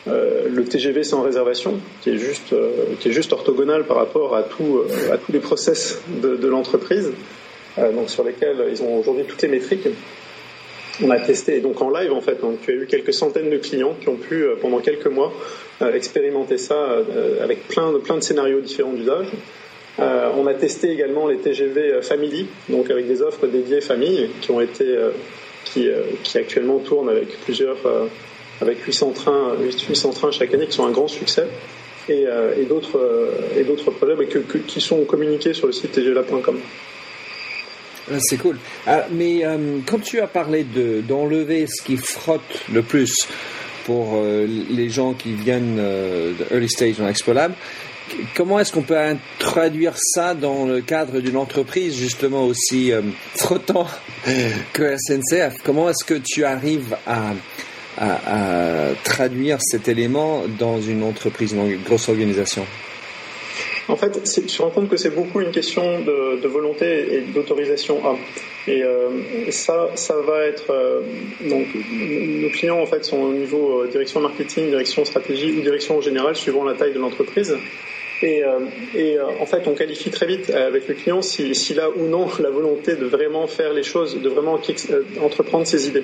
euh, 0.08 0.48
le 0.48 0.64
TGV 0.64 1.04
sans 1.04 1.22
réservation, 1.22 1.78
qui 2.02 2.10
est 2.10 2.16
juste, 2.16 2.52
euh, 2.52 2.70
qui 3.00 3.08
est 3.08 3.12
juste 3.12 3.32
orthogonal 3.32 3.84
par 3.84 3.96
rapport 3.96 4.34
à, 4.34 4.40
euh, 4.40 4.42
tous 4.48 5.32
les 5.32 5.40
process 5.40 6.00
de, 6.08 6.48
l'entreprise, 6.48 7.10
donc 7.76 8.10
sur 8.10 8.24
lesquels 8.24 8.56
ils 8.70 8.82
ont 8.82 8.98
aujourd'hui 8.98 9.24
toutes 9.24 9.42
les 9.42 9.48
métriques. 9.48 9.86
On 11.02 11.10
a 11.10 11.20
testé, 11.20 11.60
donc 11.60 11.80
en 11.80 11.90
live 11.90 12.12
en 12.12 12.20
fait, 12.20 12.40
donc, 12.40 12.60
tu 12.62 12.72
as 12.72 12.74
eu 12.74 12.86
quelques 12.86 13.14
centaines 13.14 13.50
de 13.50 13.58
clients 13.58 13.94
qui 14.00 14.08
ont 14.08 14.16
pu 14.16 14.44
pendant 14.60 14.78
quelques 14.78 15.06
mois 15.06 15.32
expérimenter 15.94 16.58
ça 16.58 16.88
avec 17.40 17.68
plein 17.68 17.92
de, 17.92 17.98
plein 17.98 18.16
de 18.16 18.20
scénarios 18.20 18.60
différents 18.60 18.94
d'usage. 18.94 19.28
on 19.98 20.46
a 20.48 20.54
testé 20.54 20.90
également 20.90 21.28
les 21.28 21.36
TGV 21.36 22.02
Family, 22.02 22.46
donc 22.68 22.90
avec 22.90 23.06
des 23.06 23.22
offres 23.22 23.46
dédiées 23.46 23.80
famille 23.80 24.28
qui 24.40 24.50
ont 24.50 24.60
été, 24.60 24.96
qui 25.64 26.38
actuellement 26.38 26.78
tournent 26.78 27.10
avec 27.10 27.28
plusieurs 27.42 27.78
avec 28.60 28.82
800 28.82 29.12
trains, 29.12 29.56
800 29.88 30.10
trains 30.10 30.30
chaque 30.30 30.52
année 30.54 30.66
qui 30.66 30.72
sont 30.72 30.86
un 30.86 30.90
grand 30.90 31.08
succès. 31.08 31.46
Et, 32.08 32.24
euh, 32.26 32.54
et 32.58 32.64
d'autres 32.64 32.98
euh, 32.98 33.92
projets 33.98 34.14
mais 34.18 34.24
que, 34.26 34.38
qui 34.38 34.80
sont 34.80 35.04
communiqués 35.04 35.52
sur 35.52 35.66
le 35.66 35.74
site 35.74 35.92
tgla.com. 35.92 36.58
Ah, 38.10 38.14
c'est 38.20 38.38
cool. 38.38 38.58
Ah, 38.86 39.06
mais 39.12 39.44
euh, 39.44 39.80
quand 39.84 39.98
tu 39.98 40.18
as 40.20 40.26
parlé 40.26 40.64
de, 40.64 41.02
d'enlever 41.02 41.66
ce 41.66 41.82
qui 41.82 41.98
frotte 41.98 42.62
le 42.72 42.82
plus 42.82 43.14
pour 43.84 44.22
les 44.22 44.90
gens 44.90 45.14
qui 45.14 45.32
viennent 45.32 45.76
de 45.76 46.54
early 46.54 46.68
stage 46.68 46.98
dans 46.98 47.08
ExpoLab, 47.08 47.54
comment 48.34 48.58
est-ce 48.60 48.70
qu'on 48.70 48.82
peut 48.82 48.98
traduire 49.38 49.94
ça 49.96 50.34
dans 50.34 50.66
le 50.66 50.82
cadre 50.82 51.20
d'une 51.20 51.38
entreprise 51.38 51.96
justement 51.96 52.44
aussi 52.44 52.92
frottant 53.34 53.86
que 54.74 54.94
SNCF 54.94 55.62
Comment 55.64 55.88
est-ce 55.88 56.04
que 56.04 56.20
tu 56.22 56.44
arrives 56.44 56.98
à 57.06 57.32
à, 57.98 58.90
traduire 59.04 59.58
cet 59.60 59.88
élément 59.88 60.42
dans 60.58 60.80
une 60.80 61.02
entreprise, 61.02 61.52
une 61.52 61.82
grosse 61.82 62.08
organisation 62.08 62.64
en 63.88 63.96
fait, 63.96 64.20
je 64.36 64.58
me 64.58 64.66
rends 64.66 64.70
compte 64.70 64.88
que 64.88 64.98
c'est 64.98 65.14
beaucoup 65.14 65.40
une 65.40 65.50
question 65.50 66.00
de, 66.00 66.46
volonté 66.46 67.14
et 67.14 67.20
d'autorisation 67.20 68.00
Et 68.66 68.82
euh, 68.82 69.50
ça, 69.50 69.88
ça 69.94 70.14
va 70.26 70.44
être 70.44 70.70
euh, 70.70 71.00
nos 71.40 72.50
clients 72.50 72.80
en 72.80 72.86
fait 72.86 73.04
sont 73.04 73.18
au 73.18 73.32
niveau 73.32 73.82
euh, 73.82 73.88
direction 73.88 74.20
marketing, 74.20 74.68
direction 74.68 75.04
stratégie 75.06 75.52
ou 75.52 75.62
direction 75.62 76.00
générale 76.02 76.36
suivant 76.36 76.64
la 76.64 76.74
taille 76.74 76.92
de 76.92 76.98
l'entreprise. 76.98 77.56
Et, 78.20 78.42
et 78.96 79.16
en 79.20 79.46
fait, 79.46 79.68
on 79.68 79.74
qualifie 79.74 80.10
très 80.10 80.26
vite 80.26 80.50
avec 80.50 80.88
le 80.88 80.94
client 80.94 81.22
s'il 81.22 81.54
si 81.54 81.78
a 81.78 81.88
ou 81.88 82.08
non 82.08 82.26
la 82.40 82.50
volonté 82.50 82.96
de 82.96 83.06
vraiment 83.06 83.46
faire 83.46 83.72
les 83.72 83.84
choses, 83.84 84.20
de 84.20 84.28
vraiment 84.28 84.60
entreprendre 85.22 85.66
ses 85.66 85.86
idées. 85.86 86.02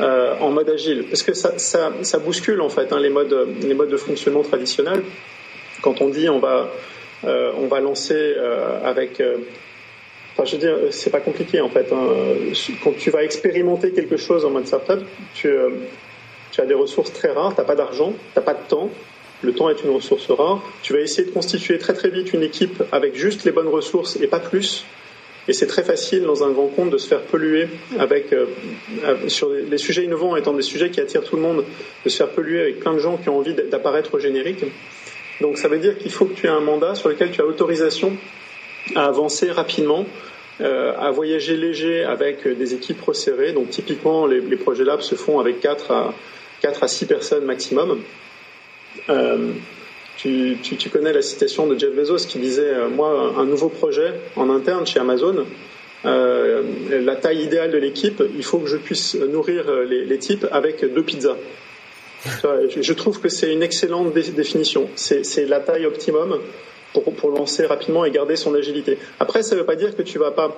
Euh, 0.00 0.34
en 0.40 0.50
mode 0.50 0.68
agile, 0.68 1.04
parce 1.04 1.22
que 1.22 1.32
ça, 1.32 2.18
bouscule 2.18 2.60
en 2.60 2.68
fait 2.68 2.92
hein, 2.92 3.00
les 3.00 3.08
modes 3.08 3.90
de 3.90 3.96
fonctionnement 3.96 4.42
traditionnels. 4.42 5.02
Quand 5.80 6.02
on 6.02 6.08
dit 6.08 6.28
on 6.28 6.38
va 6.38 6.70
euh, 7.24 7.52
on 7.58 7.66
va 7.66 7.80
lancer 7.80 8.14
euh, 8.14 8.78
avec 8.84 9.22
Enfin, 10.38 10.44
je 10.44 10.52
veux 10.52 10.60
dire, 10.60 10.76
c'est 10.90 11.08
pas 11.08 11.20
compliqué 11.20 11.62
en 11.62 11.70
fait. 11.70 11.90
Hein. 11.90 12.08
Quand 12.84 12.92
tu 12.98 13.08
vas 13.08 13.24
expérimenter 13.24 13.92
quelque 13.92 14.18
chose 14.18 14.44
en 14.44 14.50
mode 14.50 14.66
startup, 14.66 15.00
tu, 15.32 15.48
tu 16.52 16.60
as 16.60 16.66
des 16.66 16.74
ressources 16.74 17.10
très 17.10 17.32
rares, 17.32 17.54
tu 17.54 17.60
n'as 17.62 17.66
pas 17.66 17.74
d'argent, 17.74 18.10
tu 18.10 18.38
n'as 18.38 18.42
pas 18.42 18.52
de 18.52 18.68
temps. 18.68 18.90
Le 19.40 19.54
temps 19.54 19.70
est 19.70 19.82
une 19.82 19.94
ressource 19.94 20.30
rare. 20.30 20.62
Tu 20.82 20.92
vas 20.92 21.00
essayer 21.00 21.26
de 21.26 21.32
constituer 21.32 21.78
très 21.78 21.94
très 21.94 22.10
vite 22.10 22.34
une 22.34 22.42
équipe 22.42 22.82
avec 22.92 23.14
juste 23.14 23.44
les 23.44 23.50
bonnes 23.50 23.68
ressources 23.68 24.16
et 24.20 24.26
pas 24.26 24.40
plus. 24.40 24.84
Et 25.48 25.52
c'est 25.52 25.66
très 25.66 25.84
facile 25.84 26.22
dans 26.22 26.42
un 26.42 26.50
grand 26.50 26.66
compte 26.66 26.90
de 26.90 26.98
se 26.98 27.06
faire 27.06 27.22
polluer 27.22 27.68
avec, 27.98 28.32
euh, 28.32 28.46
sur 29.28 29.50
les 29.50 29.78
sujets 29.78 30.02
innovants 30.02 30.34
étant 30.34 30.52
des 30.52 30.62
sujets 30.62 30.90
qui 30.90 31.00
attirent 31.00 31.22
tout 31.22 31.36
le 31.36 31.42
monde, 31.42 31.64
de 32.04 32.08
se 32.08 32.16
faire 32.16 32.30
polluer 32.30 32.60
avec 32.60 32.80
plein 32.80 32.94
de 32.94 32.98
gens 32.98 33.16
qui 33.16 33.28
ont 33.28 33.38
envie 33.38 33.54
d'apparaître 33.54 34.14
au 34.14 34.18
générique. 34.18 34.64
Donc 35.40 35.58
ça 35.58 35.68
veut 35.68 35.78
dire 35.78 35.96
qu'il 35.98 36.10
faut 36.10 36.24
que 36.24 36.34
tu 36.34 36.46
aies 36.46 36.50
un 36.50 36.60
mandat 36.60 36.94
sur 36.94 37.08
lequel 37.08 37.30
tu 37.30 37.40
as 37.40 37.46
autorisation 37.46 38.16
à 38.96 39.04
avancer 39.04 39.50
rapidement, 39.50 40.04
euh, 40.60 40.94
à 40.98 41.10
voyager 41.10 41.56
léger 41.56 42.02
avec 42.02 42.46
des 42.48 42.74
équipes 42.74 43.02
resserrées. 43.02 43.52
Donc 43.52 43.70
typiquement, 43.70 44.26
les, 44.26 44.40
projets 44.56 44.84
Lab 44.84 45.00
se 45.00 45.14
font 45.14 45.38
avec 45.38 45.60
4 45.60 45.90
à, 45.92 46.14
4 46.60 46.82
à 46.82 46.88
6 46.88 47.06
personnes 47.06 47.44
maximum. 47.44 48.00
Euh, 49.10 49.52
tu, 50.16 50.90
connais 50.92 51.12
la 51.12 51.22
citation 51.22 51.66
de 51.66 51.78
Jeff 51.78 51.94
Bezos 51.94 52.26
qui 52.26 52.38
disait 52.38 52.74
euh, 52.74 52.88
Moi, 52.88 53.34
un 53.36 53.44
nouveau 53.44 53.68
projet 53.68 54.14
en 54.36 54.50
interne 54.50 54.86
chez 54.86 54.98
Amazon, 54.98 55.46
euh, 56.04 56.62
la 56.90 57.16
taille 57.16 57.42
idéale 57.42 57.70
de 57.70 57.78
l'équipe, 57.78 58.22
il 58.36 58.44
faut 58.44 58.58
que 58.58 58.68
je 58.68 58.76
puisse 58.76 59.14
nourrir 59.14 59.64
les, 59.88 60.04
les 60.04 60.18
types 60.18 60.46
avec 60.50 60.84
deux 60.84 61.02
pizzas. 61.02 61.36
Je 62.24 62.92
trouve 62.92 63.20
que 63.20 63.28
c'est 63.28 63.52
une 63.52 63.62
excellente 63.62 64.12
définition. 64.12 64.88
C'est 64.94 65.46
la 65.46 65.60
taille 65.60 65.86
optimum 65.86 66.40
pour, 66.92 67.14
pour, 67.14 67.30
lancer 67.30 67.66
rapidement 67.66 68.04
et 68.04 68.10
garder 68.10 68.36
son 68.36 68.54
agilité. 68.54 68.98
Après, 69.20 69.42
ça 69.42 69.54
ne 69.54 69.60
veut 69.60 69.66
pas 69.66 69.76
dire 69.76 69.96
que 69.96 70.02
tu 70.02 70.18
vas 70.18 70.30
pas 70.30 70.56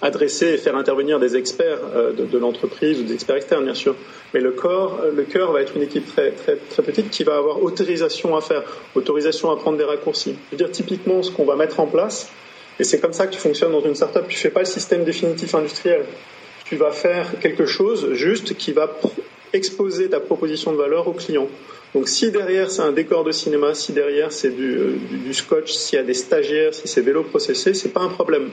adresser 0.00 0.46
et 0.54 0.56
faire 0.56 0.76
intervenir 0.76 1.20
des 1.20 1.36
experts 1.36 1.78
euh, 1.94 2.12
de, 2.12 2.38
l'entreprise 2.38 3.00
ou 3.00 3.04
des 3.04 3.14
experts 3.14 3.36
externes, 3.36 3.64
bien 3.64 3.74
sûr. 3.74 3.94
Mais 4.32 4.40
le 4.40 4.52
corps, 4.52 5.00
euh, 5.02 5.12
le 5.14 5.24
cœur 5.24 5.52
va 5.52 5.60
être 5.60 5.76
une 5.76 5.82
équipe 5.82 6.06
très, 6.06 6.30
très, 6.30 6.56
très 6.56 6.82
petite 6.82 7.10
qui 7.10 7.24
va 7.24 7.36
avoir 7.36 7.62
autorisation 7.62 8.36
à 8.36 8.40
faire, 8.40 8.62
autorisation 8.94 9.50
à 9.50 9.56
prendre 9.56 9.78
des 9.78 9.84
raccourcis. 9.84 10.34
Je 10.46 10.50
veux 10.52 10.56
dire, 10.56 10.70
typiquement, 10.70 11.22
ce 11.22 11.30
qu'on 11.30 11.44
va 11.44 11.56
mettre 11.56 11.78
en 11.80 11.86
place, 11.86 12.30
et 12.80 12.84
c'est 12.84 13.00
comme 13.00 13.12
ça 13.12 13.26
que 13.26 13.32
tu 13.32 13.38
fonctionnes 13.38 13.72
dans 13.72 13.84
une 13.84 13.94
startup, 13.94 14.26
tu 14.28 14.38
fais 14.38 14.50
pas 14.50 14.60
le 14.60 14.66
système 14.66 15.04
définitif 15.04 15.54
industriel. 15.54 16.04
Tu 16.64 16.76
vas 16.76 16.90
faire 16.90 17.38
quelque 17.40 17.66
chose 17.66 18.14
juste 18.14 18.56
qui 18.56 18.72
va 18.72 18.98
exposer 19.52 20.08
ta 20.08 20.20
proposition 20.20 20.72
de 20.72 20.78
valeur 20.78 21.06
au 21.06 21.12
client. 21.12 21.48
Donc 21.94 22.08
si 22.08 22.30
derrière 22.30 22.70
c'est 22.70 22.80
un 22.80 22.92
décor 22.92 23.22
de 23.22 23.32
cinéma, 23.32 23.74
si 23.74 23.92
derrière 23.92 24.32
c'est 24.32 24.50
du, 24.50 24.78
euh, 24.78 24.96
du, 25.10 25.18
du, 25.18 25.34
scotch, 25.34 25.72
s'il 25.72 25.98
y 25.98 26.00
a 26.00 26.04
des 26.04 26.14
stagiaires, 26.14 26.72
si 26.72 26.88
c'est 26.88 27.02
vélo 27.02 27.22
processé, 27.22 27.74
c'est 27.74 27.90
pas 27.90 28.00
un 28.00 28.08
problème. 28.08 28.48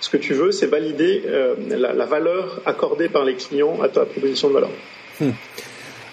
Ce 0.00 0.10
que 0.10 0.16
tu 0.16 0.34
veux, 0.34 0.52
c'est 0.52 0.66
valider 0.66 1.22
euh, 1.26 1.54
la, 1.68 2.04
valeur 2.04 2.60
accordée 2.66 3.08
par 3.08 3.24
les 3.24 3.34
clients 3.34 3.80
à 3.82 3.88
ta 3.88 4.04
proposition 4.04 4.48
de 4.48 4.54
valeur. 4.54 4.70
Hmm. 5.20 5.30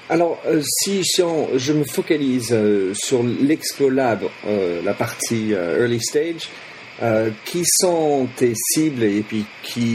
Alors, 0.09 0.37
euh, 0.45 0.61
si 0.61 1.01
je 1.01 1.73
me 1.73 1.85
focalise 1.85 2.49
euh, 2.51 2.93
sur 2.93 3.23
l'Explolab, 3.23 4.23
euh, 4.45 4.81
la 4.83 4.93
partie 4.93 5.51
early 5.51 6.01
stage, 6.01 6.49
qui 7.43 7.63
sont 7.65 8.29
tes 8.37 8.53
cibles 8.55 9.03
et 9.03 9.23
puis 9.23 9.45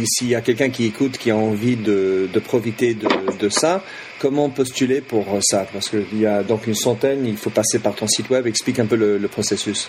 s'il 0.04 0.28
y 0.28 0.34
a 0.34 0.42
quelqu'un 0.42 0.68
qui 0.68 0.84
écoute 0.84 1.16
qui 1.16 1.30
a 1.30 1.36
envie 1.36 1.76
de, 1.76 2.28
profiter 2.44 2.94
de, 2.94 3.48
ça, 3.48 3.82
comment 4.18 4.50
postuler 4.50 5.00
pour 5.00 5.24
ça? 5.40 5.66
Parce 5.72 5.88
qu'il 5.88 6.20
y 6.20 6.26
a 6.26 6.42
donc 6.42 6.66
une 6.66 6.74
centaine, 6.74 7.24
il 7.24 7.38
faut 7.38 7.48
passer 7.48 7.78
par 7.78 7.94
ton 7.94 8.06
site 8.06 8.28
web. 8.28 8.46
Explique 8.46 8.78
un 8.78 8.84
peu 8.84 8.96
le 8.96 9.28
processus. 9.28 9.88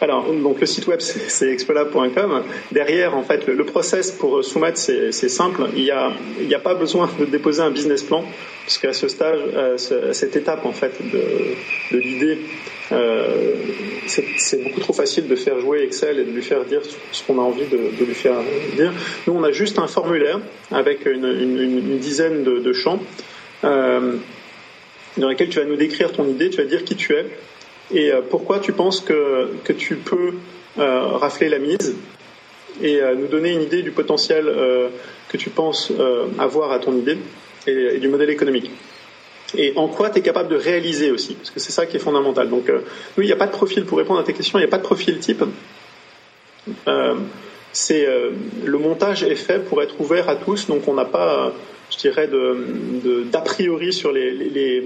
Alors, 0.00 0.30
donc 0.32 0.60
le 0.60 0.66
site 0.66 0.86
web 0.86 1.00
c'est 1.00 1.50
expolab.com. 1.50 2.42
Derrière, 2.70 3.16
en 3.16 3.22
fait, 3.22 3.46
le, 3.46 3.54
le, 3.54 3.64
process 3.64 4.10
pour 4.10 4.44
soumettre 4.44 4.78
c'est 4.78 5.10
simple. 5.12 5.62
Il 5.74 5.84
n'y 5.84 5.90
a, 5.90 6.12
il 6.40 6.54
a 6.54 6.58
pas 6.58 6.74
besoin 6.74 7.10
de 7.18 7.24
déposer 7.24 7.62
un 7.62 7.70
business 7.70 8.02
plan, 8.02 8.24
parce 8.64 8.78
qu'à 8.78 8.92
ce 8.92 9.08
stage, 9.08 9.38
euh, 9.54 10.10
à 10.10 10.12
cette 10.12 10.34
étape 10.36 10.66
en 10.66 10.72
fait 10.72 10.92
de, 11.00 11.96
l'idée, 11.96 12.38
euh, 12.92 13.54
c'est 14.06 14.62
beaucoup 14.62 14.80
trop 14.80 14.92
facile 14.92 15.28
de 15.28 15.36
faire 15.36 15.60
jouer 15.60 15.82
Excel 15.82 16.18
et 16.18 16.24
de 16.24 16.30
lui 16.30 16.42
faire 16.42 16.64
dire 16.64 16.82
ce 17.12 17.22
qu'on 17.24 17.38
a 17.38 17.42
envie 17.42 17.66
de, 17.66 18.04
lui 18.04 18.14
faire 18.14 18.38
dire. 18.76 18.92
Nous, 19.26 19.32
on 19.32 19.44
a 19.44 19.52
juste 19.52 19.78
un 19.78 19.86
formulaire 19.86 20.40
avec 20.72 21.06
une, 21.06 21.98
dizaine 21.98 22.42
de, 22.44 22.72
champs. 22.72 23.00
Euh, 23.64 24.16
dans 25.16 25.28
lesquels 25.28 25.48
tu 25.48 25.58
vas 25.58 25.64
nous 25.64 25.76
décrire 25.76 26.12
ton 26.12 26.28
idée, 26.28 26.50
tu 26.50 26.58
vas 26.58 26.64
dire 26.64 26.84
qui 26.84 26.96
tu 26.96 27.14
es, 27.14 27.24
et 27.92 28.12
euh, 28.12 28.20
pourquoi 28.28 28.58
tu 28.58 28.72
penses 28.72 29.00
que, 29.00 29.50
que 29.64 29.72
tu 29.72 29.96
peux 29.96 30.34
euh, 30.78 31.06
rafler 31.06 31.48
la 31.48 31.58
mise 31.58 31.96
et 32.82 33.00
euh, 33.00 33.14
nous 33.14 33.28
donner 33.28 33.52
une 33.52 33.62
idée 33.62 33.82
du 33.82 33.90
potentiel 33.90 34.52
que 35.28 35.36
tu 35.36 35.50
penses 35.50 35.92
avoir 36.38 36.72
à 36.72 36.78
ton 36.78 36.96
idée 36.96 37.18
et, 37.66 37.98
du 37.98 38.08
modèle 38.08 38.30
économique? 38.30 38.70
Et 39.56 39.72
en 39.76 39.86
quoi 39.86 40.10
tu 40.10 40.18
es 40.18 40.22
capable 40.22 40.48
de 40.48 40.56
réaliser 40.56 41.12
aussi, 41.12 41.34
parce 41.34 41.50
que 41.50 41.60
c'est 41.60 41.70
ça 41.70 41.86
qui 41.86 41.96
est 41.96 42.00
fondamental. 42.00 42.48
Donc, 42.48 42.68
nous, 42.68 43.22
il 43.22 43.26
n'y 43.26 43.32
a 43.32 43.36
pas 43.36 43.46
de 43.46 43.52
profil 43.52 43.84
pour 43.84 43.98
répondre 43.98 44.18
à 44.18 44.24
tes 44.24 44.32
questions, 44.32 44.58
il 44.58 44.62
n'y 44.62 44.66
a 44.66 44.70
pas 44.70 44.78
de 44.78 44.82
profil 44.82 45.18
type. 45.20 45.44
c'est 47.72 48.06
le 48.64 48.78
montage 48.78 49.22
est 49.22 49.36
fait 49.36 49.64
pour 49.64 49.82
être 49.82 50.00
ouvert 50.00 50.28
à 50.28 50.34
tous, 50.34 50.66
donc 50.66 50.88
on 50.88 50.94
n'a 50.94 51.04
pas, 51.04 51.52
je 51.90 51.96
dirais, 51.96 52.28
d'a 53.30 53.40
priori 53.40 53.92
sur 53.92 54.10
les, 54.10 54.32
les 54.32 54.82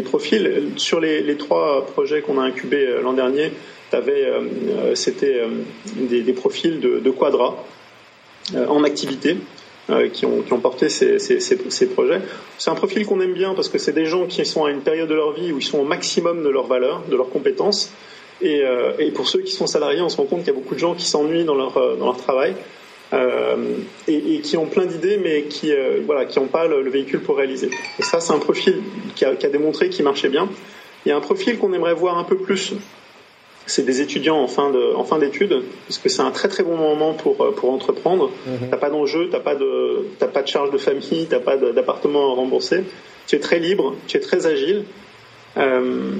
profils. 0.00 0.70
Sur 0.76 1.00
les, 1.00 1.20
les 1.20 1.36
trois 1.36 1.84
projets 1.84 2.22
qu'on 2.22 2.40
a 2.40 2.42
incubés 2.42 2.86
euh, 2.86 3.02
l'an 3.02 3.12
dernier, 3.12 3.52
euh, 3.92 4.94
c'était 4.94 5.40
euh, 5.40 5.48
des, 5.96 6.22
des, 6.22 6.32
profils 6.32 6.80
de, 6.80 7.10
quadra 7.10 7.62
en 8.54 8.84
activité. 8.84 9.36
Qui, 10.14 10.24
ont, 10.24 10.60
porté 10.62 10.88
ces, 10.88 11.18
projets. 11.88 12.20
C'est 12.56 12.70
un 12.70 12.74
profil 12.74 13.04
qu'on 13.04 13.20
aime 13.20 13.34
bien 13.34 13.52
parce 13.52 13.68
que 13.68 13.76
c'est 13.76 13.92
des 13.92 14.06
gens 14.06 14.26
qui 14.26 14.46
sont 14.46 14.64
à 14.64 14.70
une 14.70 14.80
période 14.80 15.08
de 15.08 15.14
leur 15.14 15.32
vie 15.32 15.52
où 15.52 15.58
ils 15.58 15.64
sont 15.64 15.80
au 15.80 15.84
maximum 15.84 16.42
de 16.42 16.48
leur 16.48 16.66
valeur, 16.66 17.02
de 17.10 17.16
leurs 17.16 17.28
compétences. 17.28 17.92
Et, 18.40 18.62
pour 19.12 19.28
ceux 19.28 19.40
qui 19.40 19.52
sont 19.52 19.66
salariés, 19.66 20.00
on 20.00 20.08
se 20.08 20.16
rend 20.16 20.24
compte 20.24 20.44
qu'il 20.44 20.54
y 20.54 20.56
a 20.56 20.58
beaucoup 20.58 20.74
de 20.74 20.80
gens 20.80 20.94
qui 20.94 21.04
s'ennuient 21.04 21.44
dans 21.44 21.56
leur, 21.56 22.16
travail 22.16 22.54
et, 23.12 24.34
et, 24.34 24.40
qui 24.40 24.56
ont 24.56 24.66
plein 24.66 24.86
d'idées, 24.86 25.18
mais 25.22 25.42
qui 25.42 25.72
euh, 25.72 26.00
voilà, 26.04 26.24
qui 26.24 26.38
n'ont 26.38 26.46
pas 26.46 26.66
le, 26.66 26.82
le, 26.82 26.90
véhicule 26.90 27.20
pour 27.20 27.36
réaliser. 27.36 27.70
Et 27.98 28.02
ça, 28.02 28.20
c'est 28.20 28.32
un 28.32 28.38
profil 28.38 28.82
qui 29.14 29.24
a, 29.24 29.34
qui 29.34 29.46
a 29.46 29.50
démontré 29.50 29.88
qu'il 29.88 30.04
marchait 30.04 30.28
bien. 30.28 30.48
Il 31.04 31.10
y 31.10 31.12
a 31.12 31.16
un 31.16 31.20
profil 31.20 31.58
qu'on 31.58 31.72
aimerait 31.72 31.94
voir 31.94 32.18
un 32.18 32.24
peu 32.24 32.36
plus 32.36 32.74
c'est 33.64 33.84
des 33.84 34.00
étudiants 34.00 34.38
en 34.38 34.48
fin 34.48 34.70
de 34.70 34.92
en 34.96 35.04
fin 35.04 35.18
d'études 35.18 35.62
parce 35.86 35.98
que 35.98 36.08
c'est 36.08 36.22
un 36.22 36.32
très 36.32 36.48
très 36.48 36.64
bon 36.64 36.76
moment 36.76 37.14
pour 37.14 37.54
pour 37.54 37.70
entreprendre. 37.70 38.30
Mm-hmm. 38.48 38.70
T'as 38.70 38.76
pas 38.76 38.90
d'enjeu, 38.90 39.28
t'as 39.30 39.38
pas 39.38 39.54
de 39.54 40.08
t'as 40.18 40.26
pas 40.26 40.42
de 40.42 40.48
charge 40.48 40.70
de 40.72 40.78
famille, 40.78 41.26
t'as 41.30 41.38
pas 41.38 41.56
d'appartement 41.56 42.32
à 42.32 42.34
rembourser. 42.34 42.82
Tu 43.28 43.36
es 43.36 43.38
très 43.38 43.60
libre, 43.60 43.94
tu 44.08 44.16
es 44.16 44.20
très 44.20 44.46
agile 44.46 44.84
euh, 45.56 46.10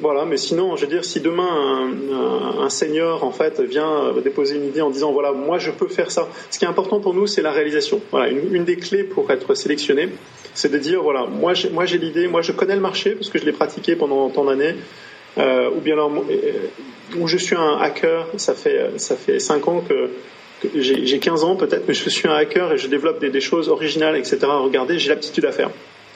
voilà, 0.00 0.24
mais 0.24 0.36
sinon, 0.36 0.76
je 0.76 0.82
veux 0.82 0.90
dire, 0.90 1.04
si 1.04 1.20
demain 1.20 1.48
un, 1.48 2.62
un, 2.62 2.70
senior 2.70 3.22
en 3.22 3.30
fait 3.30 3.60
vient 3.60 4.12
déposer 4.22 4.56
une 4.56 4.64
idée 4.64 4.80
en 4.80 4.90
disant 4.90 5.12
voilà, 5.12 5.32
moi 5.32 5.58
je 5.58 5.70
peux 5.70 5.86
faire 5.86 6.10
ça. 6.10 6.28
Ce 6.50 6.58
qui 6.58 6.64
est 6.64 6.68
important 6.68 7.00
pour 7.00 7.14
nous, 7.14 7.26
c'est 7.26 7.42
la 7.42 7.52
réalisation. 7.52 8.00
Voilà, 8.10 8.28
une, 8.28 8.64
des 8.64 8.76
clés 8.76 9.04
pour 9.04 9.30
être 9.30 9.54
sélectionné, 9.54 10.08
c'est 10.54 10.72
de 10.72 10.78
dire 10.78 11.02
voilà, 11.02 11.26
moi 11.26 11.54
j'ai, 11.54 11.70
moi 11.70 11.86
j'ai 11.86 11.98
l'idée, 11.98 12.26
moi 12.26 12.42
je 12.42 12.52
connais 12.52 12.74
le 12.74 12.80
marché 12.80 13.12
parce 13.12 13.28
que 13.28 13.38
je 13.38 13.44
l'ai 13.44 13.52
pratiqué 13.52 13.94
pendant 13.94 14.28
tant 14.30 14.44
d'années. 14.44 14.74
Euh, 15.38 15.70
ou 15.70 15.80
bien 15.80 15.94
alors, 15.94 16.10
où 17.16 17.28
je 17.28 17.36
suis 17.36 17.54
un 17.54 17.78
hacker, 17.80 18.26
ça 18.36 18.54
fait 18.54 18.98
ça 18.98 19.14
fait 19.14 19.38
cinq 19.38 19.68
ans 19.68 19.84
que 19.88 20.10
j'ai 20.74 21.18
15 21.18 21.44
ans 21.44 21.54
peut-être, 21.56 21.84
mais 21.86 21.94
je 21.94 22.10
suis 22.10 22.28
un 22.28 22.34
hacker 22.34 22.72
et 22.72 22.78
je 22.78 22.88
développe 22.88 23.20
des, 23.20 23.30
des 23.30 23.40
choses 23.40 23.68
originales, 23.68 24.16
etc. 24.16 24.38
Regardez, 24.42 24.98
j'ai 24.98 25.10
l'aptitude 25.10 25.44
à 25.44 25.52
faire. 25.52 25.70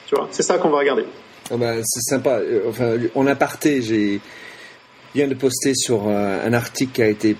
Tu 0.07 0.15
vois, 0.15 0.27
c'est 0.31 0.43
ça 0.43 0.57
qu'on 0.57 0.69
va 0.69 0.79
regarder. 0.79 1.05
Oh 1.51 1.57
ben, 1.57 1.81
c'est 1.85 2.01
sympa. 2.01 2.39
Enfin, 2.67 2.97
en 3.13 3.27
aparté, 3.27 3.81
j'ai 3.81 4.19
viens 5.15 5.27
de 5.27 5.33
poster 5.33 5.73
sur 5.73 6.07
euh, 6.07 6.45
un 6.45 6.53
article 6.53 6.91
qui 6.91 7.01
a 7.01 7.07
été 7.07 7.37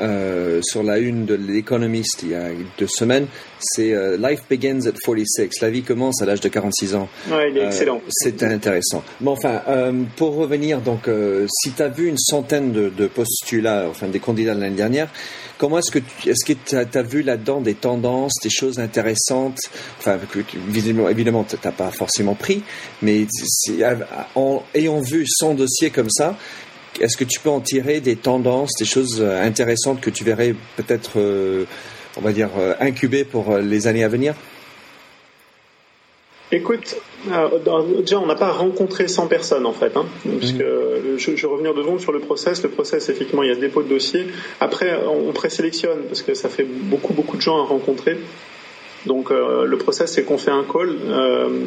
euh, 0.00 0.60
sur 0.62 0.82
la 0.82 0.98
une 0.98 1.26
de 1.26 1.34
l'Economist 1.34 2.22
il 2.22 2.30
y 2.30 2.34
a 2.34 2.48
deux 2.78 2.86
semaines. 2.86 3.26
C'est 3.60 3.92
euh, 3.92 4.16
Life 4.16 4.40
begins 4.50 4.86
at 4.86 4.92
46. 4.92 5.60
La 5.60 5.70
vie 5.70 5.82
commence 5.82 6.20
à 6.20 6.26
l'âge 6.26 6.40
de 6.40 6.48
46 6.48 6.94
ans. 6.94 7.08
Ouais, 7.30 7.50
il 7.50 7.58
est 7.58 7.66
excellent. 7.66 8.00
C'est 8.08 8.42
intéressant. 8.42 9.02
Mais 9.20 9.30
enfin, 9.30 9.62
euh, 9.68 10.02
pour 10.16 10.34
revenir, 10.34 10.80
donc, 10.80 11.08
euh, 11.08 11.46
si 11.48 11.72
tu 11.72 11.82
as 11.82 11.88
vu 11.88 12.08
une 12.08 12.18
centaine 12.18 12.72
de, 12.72 12.88
de 12.88 13.06
postulats, 13.06 13.86
enfin 13.88 14.08
des 14.08 14.18
candidats 14.18 14.54
de 14.54 14.60
l'année 14.60 14.76
dernière, 14.76 15.08
comment 15.58 15.78
est-ce 15.78 15.90
que 15.90 16.00
tu 16.00 16.30
est-ce 16.30 16.44
que 16.44 16.76
as, 16.76 16.98
as, 16.98 17.02
vu 17.02 17.22
là-dedans 17.22 17.60
des 17.60 17.74
tendances, 17.74 18.34
des 18.42 18.50
choses 18.50 18.78
intéressantes? 18.80 19.58
Enfin, 19.98 20.18
visiblement, 20.68 21.08
évidemment, 21.08 21.44
tu 21.44 21.56
n'as 21.62 21.72
pas 21.72 21.90
forcément 21.90 22.34
pris, 22.34 22.62
mais 23.00 23.26
en 24.34 24.62
ayant 24.74 25.00
vu 25.00 25.24
100 25.26 25.54
dossiers 25.54 25.90
comme 25.90 26.10
ça, 26.10 26.36
est-ce 27.00 27.16
que 27.16 27.24
tu 27.24 27.40
peux 27.40 27.50
en 27.50 27.60
tirer 27.60 28.00
des 28.00 28.16
tendances, 28.16 28.72
des 28.78 28.84
choses 28.84 29.22
intéressantes 29.22 30.00
que 30.00 30.10
tu 30.10 30.24
verrais 30.24 30.54
peut-être, 30.76 31.12
euh, 31.16 31.64
on 32.16 32.20
va 32.20 32.32
dire, 32.32 32.50
euh, 32.58 32.74
incubées 32.80 33.24
pour 33.24 33.56
les 33.58 33.86
années 33.86 34.04
à 34.04 34.08
venir? 34.08 34.34
Écoute, 36.54 36.96
déjà, 38.04 38.18
on 38.18 38.26
n'a 38.26 38.34
pas 38.34 38.52
rencontré 38.52 39.08
100 39.08 39.26
personnes 39.26 39.64
en 39.64 39.72
fait, 39.72 39.96
hein, 39.96 40.04
puisque 40.38 40.56
mhm. 40.56 41.16
je, 41.16 41.34
je, 41.34 41.46
vais 41.46 41.52
revenir 41.52 41.74
deux 41.74 41.82
secondes 41.82 42.00
sur 42.00 42.12
le 42.12 42.20
process. 42.20 42.62
Le 42.62 42.68
process, 42.68 43.08
effectivement, 43.08 43.42
il 43.42 43.48
y 43.48 43.52
a 43.52 43.56
dépôt 43.56 43.82
de 43.82 43.88
dossier. 43.88 44.26
Après, 44.60 44.94
on 45.06 45.32
présélectionne 45.32 46.02
parce 46.08 46.20
que 46.20 46.34
ça 46.34 46.50
fait 46.50 46.64
beaucoup 46.64 47.14
beaucoup 47.14 47.38
de 47.38 47.42
gens 47.42 47.58
à 47.58 47.64
rencontrer. 47.64 48.18
Donc, 49.06 49.30
le 49.30 49.76
process, 49.78 50.12
c'est 50.12 50.24
qu'on 50.24 50.38
fait 50.38 50.50
un 50.50 50.64
call. 50.70 50.94
Euh, 51.08 51.64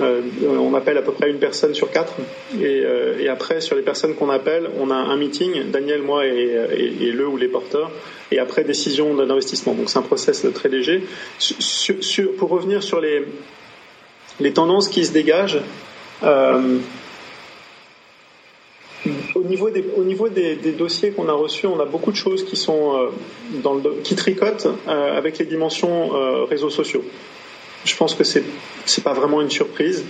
on 0.00 0.74
appelle 0.74 0.98
à 0.98 1.02
peu 1.02 1.12
près 1.12 1.30
une 1.30 1.38
personne 1.38 1.74
sur 1.74 1.90
quatre. 1.90 2.14
Euh, 2.60 3.18
et, 3.18 3.28
après, 3.28 3.60
sur 3.60 3.76
les 3.76 3.82
personnes 3.82 4.14
qu'on 4.14 4.30
appelle, 4.30 4.68
on 4.78 4.90
a 4.90 4.94
un 4.94 5.16
meeting, 5.16 5.70
Daniel, 5.70 6.02
moi 6.02 6.26
et, 6.26 7.12
le 7.12 7.26
ou 7.26 7.36
les 7.36 7.48
porteurs, 7.48 7.90
et 8.30 8.38
après 8.38 8.64
décision 8.64 9.14
d'investissement. 9.14 9.74
Donc 9.74 9.90
c'est 9.90 9.98
un 9.98 10.02
process 10.02 10.46
très 10.54 10.68
léger. 10.68 11.02
pour 12.38 12.50
revenir 12.50 12.82
sur 12.82 13.00
les, 13.00 14.52
tendances 14.52 14.88
qui 14.88 15.04
se 15.04 15.12
dégagent, 15.12 15.60
euh, 16.22 16.78
au 19.34 19.44
niveau, 19.44 19.70
des, 19.70 20.54
dossiers 20.76 21.10
qu'on 21.10 21.28
a 21.28 21.32
reçus, 21.32 21.66
on 21.66 21.80
a 21.80 21.86
beaucoup 21.86 22.10
de 22.10 22.16
choses 22.16 22.44
qui 22.44 22.56
sont 22.56 23.10
qui 24.02 24.16
tricotent 24.16 24.68
avec 24.86 25.38
les 25.38 25.46
dimensions 25.46 26.10
réseaux 26.46 26.70
sociaux. 26.70 27.04
Je 27.84 27.96
pense 27.96 28.14
que 28.14 28.24
c'est 28.24 28.42
n'est 28.42 29.04
pas 29.04 29.12
vraiment 29.12 29.40
une 29.40 29.50
surprise. 29.50 30.04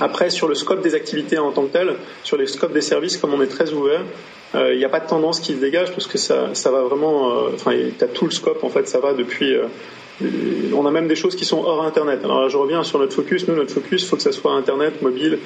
Après, 0.00 0.30
sur 0.30 0.46
le 0.46 0.54
scope 0.54 0.82
des 0.82 0.94
activités 0.94 1.38
en 1.38 1.52
tant 1.52 1.64
que 1.64 1.72
tel, 1.72 1.94
sur 2.22 2.36
les 2.36 2.46
scopes 2.46 2.72
des 2.72 2.82
services, 2.82 3.16
comme 3.16 3.32
on 3.32 3.40
est 3.40 3.46
très 3.46 3.72
ouvert, 3.72 4.02
euh, 4.54 4.72
il 4.72 4.78
n'y 4.78 4.84
a 4.84 4.88
pas 4.88 5.00
de 5.00 5.08
tendance 5.08 5.40
qui 5.40 5.54
se 5.54 5.58
dégage 5.58 5.92
parce 5.92 6.06
que 6.06 6.18
ça, 6.18 6.50
ça 6.54 6.70
va 6.70 6.82
vraiment. 6.82 7.30
Euh, 7.30 7.50
enfin, 7.54 7.72
tu 7.98 8.04
as 8.04 8.08
tout 8.08 8.26
le 8.26 8.30
scope 8.30 8.62
en 8.62 8.68
fait, 8.68 8.88
ça 8.88 9.00
va 9.00 9.12
depuis. 9.12 9.54
Euh, 9.54 9.64
on 10.74 10.86
a 10.86 10.90
même 10.90 11.08
des 11.08 11.16
choses 11.16 11.34
qui 11.34 11.44
sont 11.44 11.62
hors 11.62 11.84
Internet. 11.84 12.20
Alors 12.24 12.42
là, 12.42 12.48
je 12.48 12.56
reviens 12.56 12.82
sur 12.84 12.98
notre 12.98 13.14
focus. 13.14 13.48
Nous, 13.48 13.54
notre 13.54 13.72
focus, 13.72 14.02
il 14.02 14.06
faut 14.06 14.16
que 14.16 14.22
ça 14.22 14.32
soit 14.32 14.52
Internet, 14.52 15.02
mobile 15.02 15.38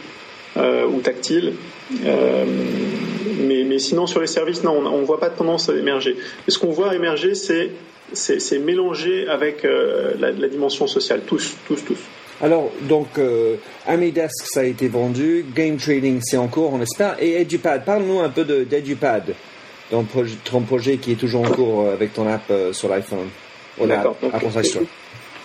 ou 0.57 1.00
tactile. 1.00 1.54
mais, 2.02 3.64
mais 3.64 3.78
sinon, 3.78 4.07
sur 4.07 4.21
les 4.21 4.26
services, 4.26 4.62
non, 4.62 4.80
on 4.87 5.00
ne 5.00 5.04
voit 5.04 5.19
pas 5.19 5.28
de 5.28 5.37
tendance 5.37 5.69
à 5.69 5.75
émerger. 5.75 6.16
ce 6.47 6.59
qu'on 6.59 6.71
voit 6.71 6.95
émerger, 6.95 7.35
c'est 7.35 7.71
c'est 8.12 8.59
mélangé 8.59 9.26
avec 9.29 9.64
euh, 9.64 10.12
la, 10.19 10.49
dimension 10.49 10.87
sociale, 10.87 11.23
tous, 11.26 11.57
tous, 11.67 11.85
tous. 11.85 11.99
Alors, 12.43 12.71
donc, 12.83 13.19
euh, 13.19 13.57
Amidesk, 13.87 14.47
ça 14.47 14.61
a 14.61 14.64
été 14.64 14.88
vendu, 14.88 15.45
Game 15.55 15.76
Trading, 15.76 16.21
c'est 16.23 16.38
en 16.38 16.49
cours, 16.49 16.73
on 16.73 16.81
espère, 16.81 17.17
et 17.21 17.40
EduPad. 17.40 17.85
Parle-nous 17.85 18.21
un 18.21 18.31
peu 18.31 18.45
d'EduPad, 18.45 19.35
ton, 19.90 20.07
ton 20.45 20.61
projet 20.62 20.97
qui 20.97 21.12
est 21.12 21.17
toujours 21.17 21.43
en 21.43 21.50
cours 21.50 21.83
euh, 21.83 21.93
avec 21.93 22.14
ton 22.14 22.26
app 22.26 22.50
sur 22.73 22.88
l'iPhone. 22.88 23.29
D'accord. 23.87 24.17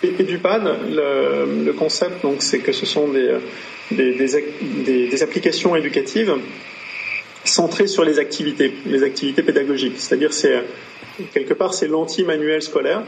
EduPad, 0.03 0.63
le, 0.89 1.63
le, 1.65 1.73
concept, 1.73 2.21
donc, 2.21 2.35
c'est 2.39 2.59
que 2.59 2.71
ce 2.71 2.85
sont 2.85 3.07
des, 3.09 3.37
des, 3.91 4.13
des, 4.13 5.07
des 5.09 5.23
applications 5.23 5.75
éducatives 5.75 6.33
centrées 7.47 7.87
sur 7.87 8.03
les 8.03 8.19
activités, 8.19 8.73
les 8.85 9.03
activités 9.03 9.43
pédagogiques. 9.43 9.95
C'est-à-dire, 9.97 10.33
c'est 10.33 10.63
quelque 11.33 11.53
part, 11.53 11.73
c'est 11.73 11.87
l'anti-manuel 11.87 12.61
scolaire. 12.61 13.03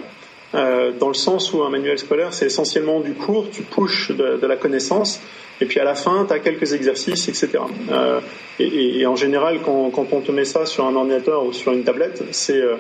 Euh, 0.56 0.92
dans 0.98 1.10
le 1.10 1.14
sens 1.14 1.52
où 1.54 1.62
un 1.64 1.70
manuel 1.70 2.00
scolaire, 2.00 2.34
c'est 2.34 2.46
essentiellement 2.46 3.02
du 3.02 3.14
cours, 3.14 3.50
tu 3.52 3.64
pushes 3.64 4.12
de, 4.12 4.48
la 4.48 4.56
connaissance, 4.56 5.22
et 5.60 5.66
puis 5.66 5.80
à 5.80 5.84
la 5.84 5.94
fin, 5.94 6.26
tu 6.26 6.34
as 6.34 6.40
quelques 6.40 6.72
exercices, 6.72 7.28
etc. 7.28 7.60
Euh, 7.92 8.22
et, 8.60 9.06
en 9.06 9.18
général, 9.18 9.60
quand, 9.64 9.92
on 10.12 10.22
te 10.22 10.32
met 10.32 10.46
ça 10.46 10.66
sur 10.66 10.86
un 10.86 10.96
ordinateur 10.96 11.46
ou 11.46 11.52
sur 11.52 11.74
une 11.74 11.84
tablette, 11.84 12.24
c'est 12.32 12.62
euh, 12.62 12.76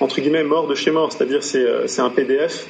entre 0.00 0.20
guillemets 0.20 0.42
mort 0.42 0.66
de 0.66 0.74
chez 0.74 0.90
mort, 0.90 1.12
c'est-à-dire 1.12 1.44
c'est 1.44 2.00
un 2.00 2.10
PDF 2.10 2.66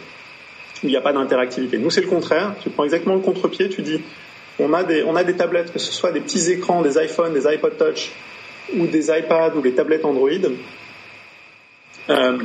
où 0.83 0.89
il 0.89 0.91
n'y 0.91 0.97
a 0.97 1.01
pas 1.01 1.15
d'interactivité. 1.15 1.79
Nous, 1.79 1.91
c'est 1.91 2.03
le 2.03 2.09
contraire. 2.09 2.55
Tu 2.63 2.69
prends 2.69 2.85
exactement 2.85 3.15
le 3.15 3.21
contre-pied, 3.21 3.71
tu 3.71 3.81
dis, 3.81 4.03
on 4.59 4.75
a, 4.75 4.85
des, 4.85 5.03
on 5.05 5.17
a 5.17 5.25
des 5.25 5.35
tablettes, 5.35 5.73
que 5.73 5.79
ce 5.79 5.93
soit 5.93 6.13
des 6.13 6.21
petits 6.21 6.51
écrans, 6.51 6.83
des 6.83 7.03
iPhones, 7.03 7.33
des 7.33 7.47
iPod 7.47 7.79
Touch, 7.79 8.13
ou 8.76 8.87
des 8.87 9.11
iPads 9.11 9.55
ou 9.57 9.61
des 9.61 9.73
tablettes 9.73 10.05
Android, 10.05 10.31
euh, 12.11 12.38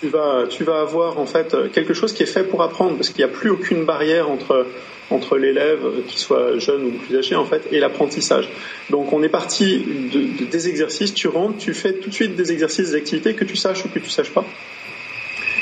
tu 0.00 0.08
vas, 0.08 0.44
tu 0.48 0.64
vas 0.64 0.80
avoir 0.80 1.18
en 1.18 1.26
fait 1.26 1.56
quelque 1.72 1.94
chose 1.94 2.12
qui 2.12 2.22
est 2.22 2.26
fait 2.26 2.44
pour 2.44 2.62
apprendre 2.62 2.96
parce 2.96 3.08
qu'il 3.08 3.24
n'y 3.24 3.30
a 3.30 3.34
plus 3.34 3.50
aucune 3.50 3.84
barrière 3.84 4.30
entre 4.30 4.66
entre 5.10 5.38
l'élève, 5.38 5.80
qu'il 6.08 6.18
soit 6.18 6.58
jeune 6.58 6.84
ou 6.86 6.90
plus 6.90 7.16
âgé 7.16 7.34
en 7.36 7.44
fait, 7.44 7.62
et 7.70 7.78
l'apprentissage. 7.78 8.48
Donc 8.90 9.12
on 9.12 9.22
est 9.22 9.28
parti 9.28 9.78
de, 9.78 10.44
des 10.44 10.68
exercices, 10.68 11.14
tu 11.14 11.28
rentres, 11.28 11.58
tu 11.58 11.74
fais 11.74 11.94
tout 11.94 12.08
de 12.08 12.14
suite 12.14 12.34
des 12.34 12.52
exercices, 12.52 12.90
des 12.90 12.96
activités 12.96 13.34
que 13.34 13.44
tu 13.44 13.56
saches 13.56 13.84
ou 13.84 13.88
que 13.88 13.98
tu 13.98 14.10
saches 14.10 14.30
pas. 14.30 14.44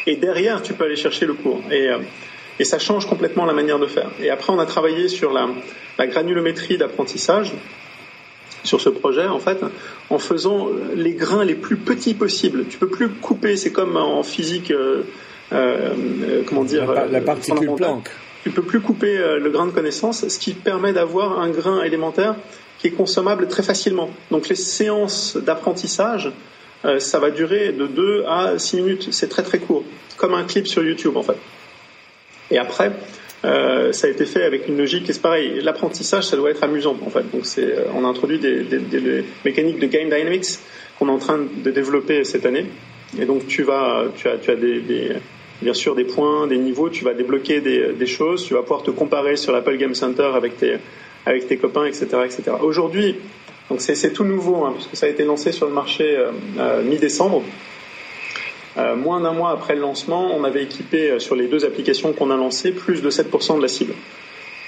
Et 0.07 0.17
derrière, 0.17 0.63
tu 0.63 0.75
peux 0.75 0.85
aller 0.85 0.97
chercher 0.97 1.27
le 1.27 1.35
cours. 1.35 1.63
Et, 1.71 1.89
euh, 1.89 1.99
et 2.59 2.65
ça 2.65 2.79
change 2.79 3.07
complètement 3.07 3.47
la 3.47 3.53
manière 3.53 3.79
de 3.79 3.87
faire. 3.87 4.11
Et 4.23 4.31
après, 4.31 4.53
on 4.53 4.59
a 4.59 4.67
travaillé 4.67 5.09
sur 5.09 5.33
la 5.33 6.07
granulométrie 6.07 6.77
d'apprentissage 6.77 7.53
sur 8.65 8.81
ce 8.81 8.89
projet, 8.89 9.27
en 9.27 9.39
fait, 9.39 9.59
en 10.11 10.19
faisant 10.19 10.69
les 10.95 11.13
grains 11.13 11.45
les 11.45 11.55
plus 11.55 11.77
petits 11.77 12.15
possibles. 12.15 12.67
Tu 12.69 12.79
peux 12.79 12.89
plus 12.89 13.09
couper, 13.09 13.57
c'est 13.57 13.71
comme 13.71 13.97
en 13.97 14.23
physique, 14.23 14.71
euh, 14.71 15.03
euh, 15.53 16.43
comment 16.47 16.65
dire, 16.65 16.91
la, 16.93 17.07
la 17.07 17.21
particule 17.21 17.71
Planck. 17.77 18.11
Tu 18.43 18.51
peux 18.51 18.63
plus 18.63 18.81
couper 18.81 19.17
euh, 19.17 19.39
le 19.39 19.51
grain 19.51 19.67
de 19.67 19.71
connaissance, 19.71 20.27
ce 20.27 20.39
qui 20.39 20.53
permet 20.53 20.93
d'avoir 20.93 21.41
un 21.41 21.51
grain 21.51 21.83
élémentaire 21.83 22.35
qui 22.79 22.89
est 22.89 22.93
consommable 22.93 23.49
très 23.49 23.63
facilement. 23.63 24.11
Donc 24.31 24.49
les 24.49 24.57
séances 24.57 25.37
d'apprentissage, 25.37 26.33
ça 26.99 27.19
va 27.19 27.31
durer 27.31 27.73
de 27.73 27.87
2 27.87 28.25
à 28.29 28.59
6 28.59 28.77
minutes. 28.77 29.09
C'est 29.11 29.29
très 29.29 29.43
très 29.43 29.59
court, 29.59 29.85
comme 30.19 30.35
un 30.35 30.45
clip 30.45 30.69
sur 30.69 30.85
YouTube 30.85 31.17
en 31.17 31.23
fait. 31.23 31.37
Et 32.51 32.59
après, 32.59 32.93
euh, 33.45 33.93
ça 33.93 34.07
a 34.07 34.11
été 34.11 34.25
fait 34.25 34.43
avec 34.43 34.69
une 34.69 34.79
logique, 34.79 35.09
et 35.11 35.13
c'est 35.13 35.21
pareil, 35.21 35.61
l'apprentissage, 35.63 36.25
ça 36.25 36.37
doit 36.37 36.51
être 36.51 36.65
amusant 36.65 36.97
en 37.05 37.11
fait. 37.11 37.31
Donc 37.31 37.45
euh, 37.59 37.85
on 37.95 38.05
a 38.05 38.09
introduit 38.09 38.39
des, 38.39 38.65
mécaniques 39.45 39.79
de 39.79 39.87
game 39.87 40.09
dynamics 40.09 40.59
qu'on 40.99 41.09
est 41.09 41.13
en 41.13 41.19
train 41.19 41.39
de 41.39 41.71
développer 41.71 42.25
cette 42.25 42.47
année. 42.47 42.67
Et 43.21 43.27
donc 43.27 43.47
tu 43.47 43.63
vas, 43.63 44.05
tu 44.17 44.29
as, 44.29 44.39
tu 44.39 44.51
as 44.51 44.57
bien 45.61 45.75
sûr 45.75 45.95
des 45.95 46.05
points, 46.05 46.47
des 46.47 46.59
niveaux, 46.59 46.89
tu 46.89 47.05
vas 47.05 47.13
débloquer 47.13 47.61
des, 47.61 48.07
choses, 48.07 48.45
tu 48.45 48.55
vas 48.55 48.63
pouvoir 48.63 48.83
te 48.83 48.91
comparer 48.91 49.37
sur 49.37 49.53
l'Apple 49.53 49.77
Game 49.77 49.95
Center 49.95 50.31
avec 50.35 50.57
tes, 50.57 50.79
avec 51.27 51.47
tes 51.47 51.57
copains, 51.59 51.85
etc., 51.85 52.07
etc. 52.25 52.43
Aujourd'hui, 52.63 53.17
donc 53.69 53.81
c'est, 53.81 54.13
tout 54.13 54.25
nouveau, 54.25 54.65
hein, 54.65 54.73
puisque 54.75 54.97
ça 54.97 55.07
a 55.07 55.09
été 55.09 55.25
lancé 55.25 55.53
sur 55.53 55.67
le 55.67 55.73
marché 55.73 56.17
euh, 56.59 56.83
mi-décembre. 56.83 57.43
Euh, 58.77 58.97
moins 58.97 59.21
d'un 59.21 59.33
mois 59.33 59.51
après 59.51 59.75
le 59.75 59.81
lancement, 59.81 60.35
on 60.35 60.43
avait 60.45 60.65
équipé 60.65 61.11
euh, 61.11 61.19
sur 61.19 61.37
les 61.37 61.47
deux 61.47 61.65
applications 61.65 62.13
qu'on 62.13 62.31
a 62.31 62.37
lancées 62.37 62.73
plus 62.73 63.03
de 63.03 63.11
7% 63.11 63.57
de 63.57 63.63
la 63.63 63.69
cible. 63.69 63.95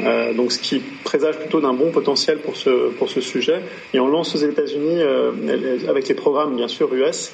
Euh, 0.00 0.34
donc 0.34 0.52
ce 0.52 0.58
qui 0.58 0.80
présage 1.04 1.38
plutôt 1.38 1.60
d'un 1.60 1.72
bon 1.72 1.90
potentiel 1.90 2.38
pour 2.38 2.56
ce, 2.56 2.90
pour 2.90 3.08
ce 3.08 3.20
sujet. 3.20 3.62
Et 3.94 4.00
on 4.00 4.06
lance 4.06 4.34
aux 4.34 4.38
États-Unis 4.38 5.00
avec 5.88 6.06
les 6.08 6.14
programmes 6.14 6.54
bien 6.54 6.68
sûr 6.68 6.92
US 6.94 7.32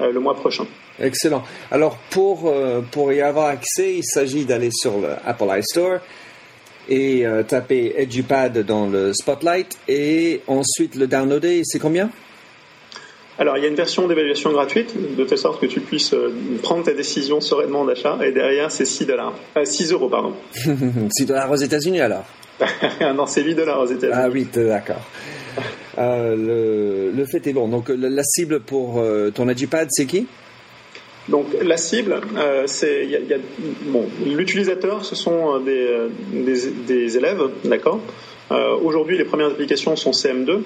le 0.00 0.18
mois 0.18 0.34
prochain. 0.34 0.66
Excellent. 1.00 1.42
Alors 1.70 1.96
pour, 2.10 2.52
pour 2.90 3.12
y 3.12 3.22
avoir 3.22 3.46
accès, 3.46 3.94
il 3.94 4.04
s'agit 4.04 4.44
d'aller 4.44 4.70
sur 4.72 5.00
l'Apple 5.00 5.46
iStore 5.58 6.00
et 6.88 7.24
taper 7.48 7.94
EduPad 7.98 8.58
dans 8.58 8.88
le 8.88 9.12
Spotlight 9.14 9.78
et 9.88 10.42
ensuite 10.48 10.96
le 10.96 11.06
downloader. 11.06 11.62
C'est 11.64 11.78
combien? 11.78 12.10
Alors, 13.38 13.56
il 13.56 13.62
y 13.62 13.66
a 13.66 13.68
une 13.68 13.74
version 13.74 14.06
d'évaluation 14.06 14.52
gratuite, 14.52 14.94
de 15.16 15.24
telle 15.24 15.38
sorte 15.38 15.60
que 15.60 15.66
tu 15.66 15.80
puisses 15.80 16.12
euh, 16.12 16.32
prendre 16.62 16.84
ta 16.84 16.92
décision 16.92 17.40
sereinement 17.40 17.84
d'achat, 17.84 18.18
et 18.22 18.30
derrière, 18.30 18.70
c'est 18.70 18.84
6 18.84 19.06
dollars. 19.06 19.32
6 19.64 19.90
euh, 19.90 19.94
euros, 19.94 20.08
pardon. 20.08 20.34
6 21.10 21.26
dollars 21.26 21.50
aux 21.50 21.56
États-Unis 21.56 22.00
alors? 22.00 22.24
Non, 23.14 23.26
c'est 23.26 23.42
8 23.42 23.54
dollars 23.54 23.80
aux 23.80 23.86
États-Unis. 23.86 24.12
Ah, 24.14 24.28
8, 24.28 24.58
d'accord. 24.58 25.00
Euh, 25.98 27.10
le, 27.16 27.24
fait 27.24 27.46
est 27.46 27.52
bon. 27.54 27.68
Donc, 27.68 27.88
la 27.88 28.22
cible 28.22 28.60
pour 28.60 29.02
ton 29.34 29.48
Agipad, 29.48 29.88
c'est 29.90 30.06
qui? 30.06 30.26
Donc 31.28 31.46
la 31.62 31.76
cible, 31.76 32.20
c'est 32.66 33.06
bon, 33.86 34.08
l'utilisateur, 34.26 35.04
ce 35.04 35.14
sont 35.14 35.60
des, 35.60 36.08
des 36.88 37.16
élèves, 37.16 37.42
d'accord? 37.64 38.00
Aujourd'hui, 38.82 39.16
les 39.16 39.24
premières 39.24 39.48
applications 39.48 39.94
sont 39.94 40.10
CM2. 40.10 40.62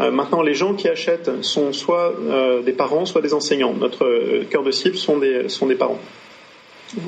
Euh, 0.00 0.10
maintenant, 0.10 0.42
les 0.42 0.54
gens 0.54 0.74
qui 0.74 0.88
achètent 0.88 1.30
sont 1.42 1.72
soit 1.72 2.14
euh, 2.18 2.62
des 2.62 2.72
parents, 2.72 3.04
soit 3.04 3.20
des 3.20 3.34
enseignants. 3.34 3.74
Notre 3.74 4.06
euh, 4.06 4.44
cœur 4.48 4.62
de 4.62 4.70
cible 4.70 4.96
sont 4.96 5.18
des, 5.18 5.48
sont 5.48 5.66
des 5.66 5.74
parents. 5.74 6.00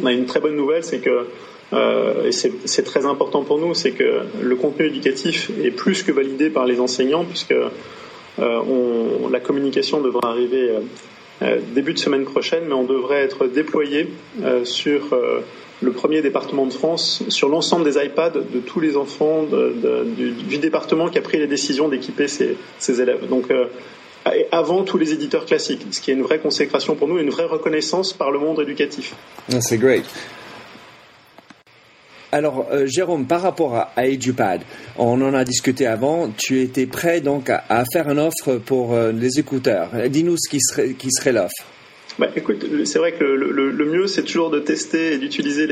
On 0.02 0.06
a 0.06 0.12
une 0.12 0.26
très 0.26 0.40
bonne 0.40 0.56
nouvelle, 0.56 0.84
c'est 0.84 1.00
que, 1.00 1.26
et 2.24 2.30
c'est 2.30 2.82
très 2.84 3.04
important 3.04 3.42
pour 3.42 3.58
nous, 3.58 3.74
c'est 3.74 3.90
que 3.90 4.20
le 4.40 4.54
contenu 4.54 4.86
éducatif 4.86 5.50
est 5.60 5.72
plus 5.72 6.04
que 6.04 6.12
validé 6.12 6.50
par 6.50 6.66
les 6.66 6.78
enseignants, 6.78 7.24
puisque 7.24 7.54
la 8.38 9.40
communication 9.40 10.00
devra 10.00 10.28
arriver 10.28 10.70
début 11.74 11.94
de 11.94 11.98
semaine 11.98 12.26
prochaine, 12.26 12.62
mais 12.68 12.74
on 12.74 12.84
devrait 12.84 13.22
être 13.22 13.48
déployé 13.48 14.06
sur 14.62 15.16
le 15.82 15.92
premier 15.92 16.22
département 16.22 16.66
de 16.66 16.72
France 16.72 17.24
sur 17.28 17.48
l'ensemble 17.48 17.84
des 17.84 18.02
iPads 18.02 18.30
de 18.30 18.60
tous 18.60 18.80
les 18.80 18.96
enfants 18.96 19.44
du, 19.44 20.58
département 20.58 21.08
qui 21.08 21.18
a 21.18 21.22
pris 21.22 21.38
la 21.38 21.46
décision 21.46 21.88
d'équiper 21.88 22.28
ses, 22.28 22.56
élèves. 23.00 23.28
Donc, 23.28 23.50
euh, 23.50 23.66
avant 24.52 24.84
tous 24.84 24.98
les 24.98 25.12
éditeurs 25.12 25.44
classiques, 25.44 25.82
ce 25.90 26.00
qui 26.00 26.10
est 26.10 26.14
une 26.14 26.22
vraie 26.22 26.38
consécration 26.38 26.94
pour 26.94 27.08
nous, 27.08 27.18
une 27.18 27.30
vraie 27.30 27.46
reconnaissance 27.46 28.12
par 28.12 28.30
le 28.30 28.38
monde 28.38 28.60
éducatif. 28.60 29.14
Ah, 29.52 29.60
c'est 29.60 29.78
great. 29.78 30.04
Alors, 32.30 32.66
euh, 32.72 32.86
Jérôme, 32.86 33.26
par 33.26 33.42
rapport 33.42 33.74
à, 33.74 34.06
EduPad, 34.06 34.62
on 34.96 35.20
en 35.20 35.34
a 35.34 35.44
discuté 35.44 35.86
avant. 35.86 36.30
Tu 36.36 36.62
étais 36.62 36.86
prêt 36.86 37.20
donc 37.20 37.50
à, 37.50 37.84
faire 37.92 38.08
une 38.08 38.18
offre 38.18 38.56
pour 38.56 38.94
euh, 38.94 39.12
les 39.12 39.38
écouteurs. 39.38 39.90
Dis-nous 40.08 40.36
ce 40.38 40.48
qui 40.48 40.60
serait, 40.60 40.92
qui 40.94 41.10
serait 41.10 41.32
l'offre. 41.32 41.64
Bah, 42.18 42.28
écoute, 42.36 42.64
c'est 42.84 42.98
vrai 42.98 43.12
que 43.12 43.24
le, 43.24 43.84
mieux, 43.84 44.06
c'est 44.06 44.22
toujours 44.22 44.50
de 44.50 44.58
tester 44.58 45.14
et 45.14 45.18
d'utiliser 45.18 45.66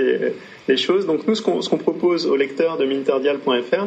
les, 0.69 0.77
choses. 0.77 1.07
Donc, 1.07 1.27
nous, 1.27 1.35
ce 1.35 1.43
qu'on 1.43 1.79
propose 1.79 2.27
aux 2.27 2.37
lecteurs 2.37 2.79
de 2.79 2.85
minterdial.fr, 2.85 3.87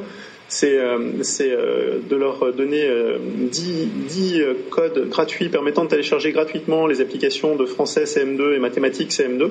c'est 0.50 0.78
de 0.78 2.16
leur 2.16 2.54
donner 2.54 2.88
10, 3.26 3.88
10, 4.08 4.44
codes 4.70 5.10
gratuits 5.10 5.50
permettant 5.50 5.86
de 5.86 5.90
télécharger 5.90 6.32
gratuitement 6.32 6.86
les 6.86 7.02
applications 7.02 7.56
de 7.56 7.66
français 7.66 8.04
CM2 8.04 8.56
et 8.56 8.60
mathématiques 8.60 9.12
CM2. 9.12 9.50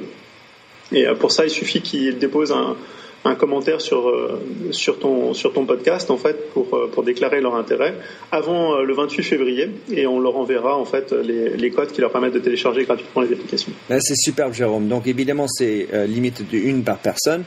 Et 0.93 1.07
pour 1.19 1.33
ça, 1.33 1.45
il 1.45 1.51
suffit 1.51 1.81
qu'ils 1.81 2.19
déposent 2.19 2.53
un, 2.53 2.77
un 3.25 3.35
commentaire 3.35 3.81
sur, 3.81 4.09
euh, 4.09 4.41
sur, 4.73 4.99
ton, 4.99 5.35
sur 5.35 5.53
ton 5.53 5.65
podcast 5.65 6.11
en 6.11 6.17
fait 6.17 6.51
pour, 6.53 6.75
euh, 6.75 6.91
pour 6.93 7.05
déclarer 7.05 7.41
leur 7.41 7.55
intérêt 7.55 7.95
avant 8.31 8.75
euh, 8.75 8.83
le 8.83 8.95
28 8.95 9.23
février 9.23 9.71
et 9.93 10.07
on 10.07 10.19
leur 10.19 10.37
enverra 10.37 10.77
en 10.77 10.85
fait 10.85 11.13
les, 11.13 11.51
les 11.51 11.71
codes 11.71 11.93
qui 11.93 12.01
leur 12.01 12.11
permettent 12.11 12.35
de 12.35 12.41
télécharger 12.41 12.85
gratuitement 12.85 13.23
les 13.23 13.33
applications. 13.33 13.73
Ben, 13.89 14.01
c'est 14.01 14.17
superbe 14.17 14.53
Jérôme. 14.53 14.89
Donc 14.89 15.07
évidemment 15.07 15.47
c'est 15.49 15.89
limite 16.07 16.49
d'une 16.49 16.83
par 16.83 16.99
personne 16.99 17.45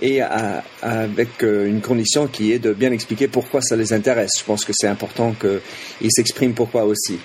et 0.00 0.20
avec 0.22 1.42
une 1.42 1.80
condition 1.80 2.26
qui 2.26 2.52
est 2.52 2.58
de 2.58 2.72
bien 2.72 2.92
expliquer 2.92 3.28
pourquoi 3.28 3.60
ça 3.60 3.76
les 3.76 3.92
intéresse. 3.92 4.32
Je 4.38 4.44
pense 4.44 4.64
que 4.64 4.72
c'est 4.74 4.86
important 4.86 5.34
qu'ils 5.40 6.10
s'expriment 6.10 6.54
pourquoi 6.54 6.84
aussi. 6.84 7.18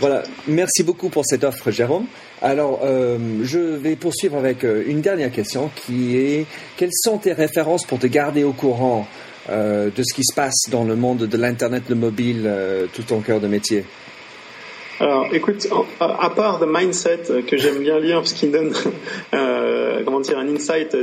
Voilà, 0.00 0.22
merci 0.48 0.82
beaucoup 0.82 1.10
pour 1.10 1.26
cette 1.26 1.44
offre, 1.44 1.70
Jérôme. 1.70 2.06
Alors, 2.42 2.80
euh, 2.84 3.18
je 3.42 3.58
vais 3.58 3.96
poursuivre 3.96 4.36
avec 4.36 4.64
euh, 4.64 4.82
une 4.86 5.02
dernière 5.02 5.30
question 5.30 5.70
qui 5.74 6.16
est 6.16 6.46
quelles 6.78 6.92
sont 6.92 7.18
tes 7.18 7.34
références 7.34 7.84
pour 7.84 7.98
te 7.98 8.06
garder 8.06 8.44
au 8.44 8.52
courant 8.52 9.06
euh, 9.50 9.90
de 9.94 10.02
ce 10.02 10.14
qui 10.14 10.24
se 10.24 10.34
passe 10.34 10.62
dans 10.70 10.84
le 10.84 10.96
monde 10.96 11.18
de 11.18 11.36
l'Internet, 11.36 11.84
le 11.90 11.96
mobile, 11.96 12.50
tout 12.94 13.02
ton 13.02 13.20
cœur 13.20 13.40
de 13.40 13.46
métier? 13.46 13.84
Alors, 15.00 15.26
écoute, 15.32 15.66
à 15.98 16.30
part 16.30 16.60
The 16.60 16.66
Mindset 16.66 17.42
que 17.46 17.56
j'aime 17.56 17.78
bien 17.78 17.98
lire 17.98 18.16
parce 18.16 18.34
qu'il 18.34 18.50
donne, 18.52 18.72
comment 20.04 20.20
dire, 20.20 20.38
un 20.38 20.48
insight 20.48 20.96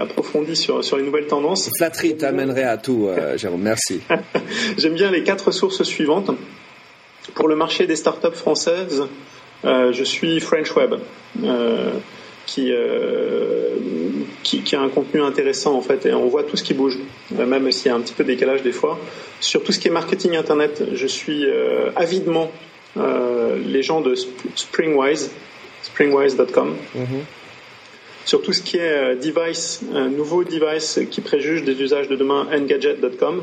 approfondi 0.00 0.56
sur 0.56 0.84
sur 0.84 0.96
les 0.96 1.02
nouvelles 1.02 1.26
tendances. 1.26 1.70
Flatterie 1.76 2.16
t'amènerait 2.16 2.64
à 2.64 2.76
tout, 2.76 3.08
Jérôme. 3.36 3.62
Merci. 3.62 4.00
j'aime 4.78 4.94
bien 4.94 5.10
les 5.10 5.22
quatre 5.22 5.50
sources 5.50 5.82
suivantes. 5.82 6.30
Pour 7.34 7.48
le 7.48 7.56
marché 7.56 7.88
des 7.88 7.96
startups 7.96 8.36
françaises, 8.36 9.02
euh, 9.66 9.92
je 9.92 10.04
suis 10.04 10.40
French 10.40 10.74
Web, 10.76 10.94
euh, 11.42 11.90
qui, 12.46 12.70
euh, 12.70 13.74
qui, 14.42 14.62
qui, 14.62 14.76
a 14.76 14.80
un 14.80 14.88
contenu 14.88 15.22
intéressant 15.22 15.74
en 15.74 15.82
fait, 15.82 16.06
et 16.06 16.14
on 16.14 16.28
voit 16.28 16.44
tout 16.44 16.56
ce 16.56 16.62
qui 16.62 16.74
bouge, 16.74 16.98
même 17.32 17.70
s'il 17.72 17.90
y 17.90 17.90
a 17.90 17.96
un 17.96 18.00
petit 18.00 18.14
peu 18.14 18.22
de 18.22 18.28
décalage 18.28 18.62
des 18.62 18.72
fois. 18.72 18.98
Sur 19.40 19.64
tout 19.64 19.72
ce 19.72 19.80
qui 19.80 19.88
est 19.88 19.90
marketing 19.90 20.36
internet, 20.36 20.84
je 20.94 21.06
suis 21.06 21.44
avidement 21.96 22.52
les 22.96 23.82
gens 23.82 24.00
de 24.00 24.14
Springwise, 24.54 25.30
springwise.com. 25.82 26.76
Mm-hmm. 26.96 27.04
Sur 28.24 28.42
tout 28.42 28.52
ce 28.52 28.62
qui 28.62 28.76
est 28.76 29.16
device, 29.16 29.82
un 29.94 30.08
nouveau 30.08 30.44
device 30.44 31.00
qui 31.10 31.20
préjuge 31.20 31.64
des 31.64 31.80
usages 31.82 32.08
de 32.08 32.16
demain, 32.16 32.46
engadget.com 32.52 33.42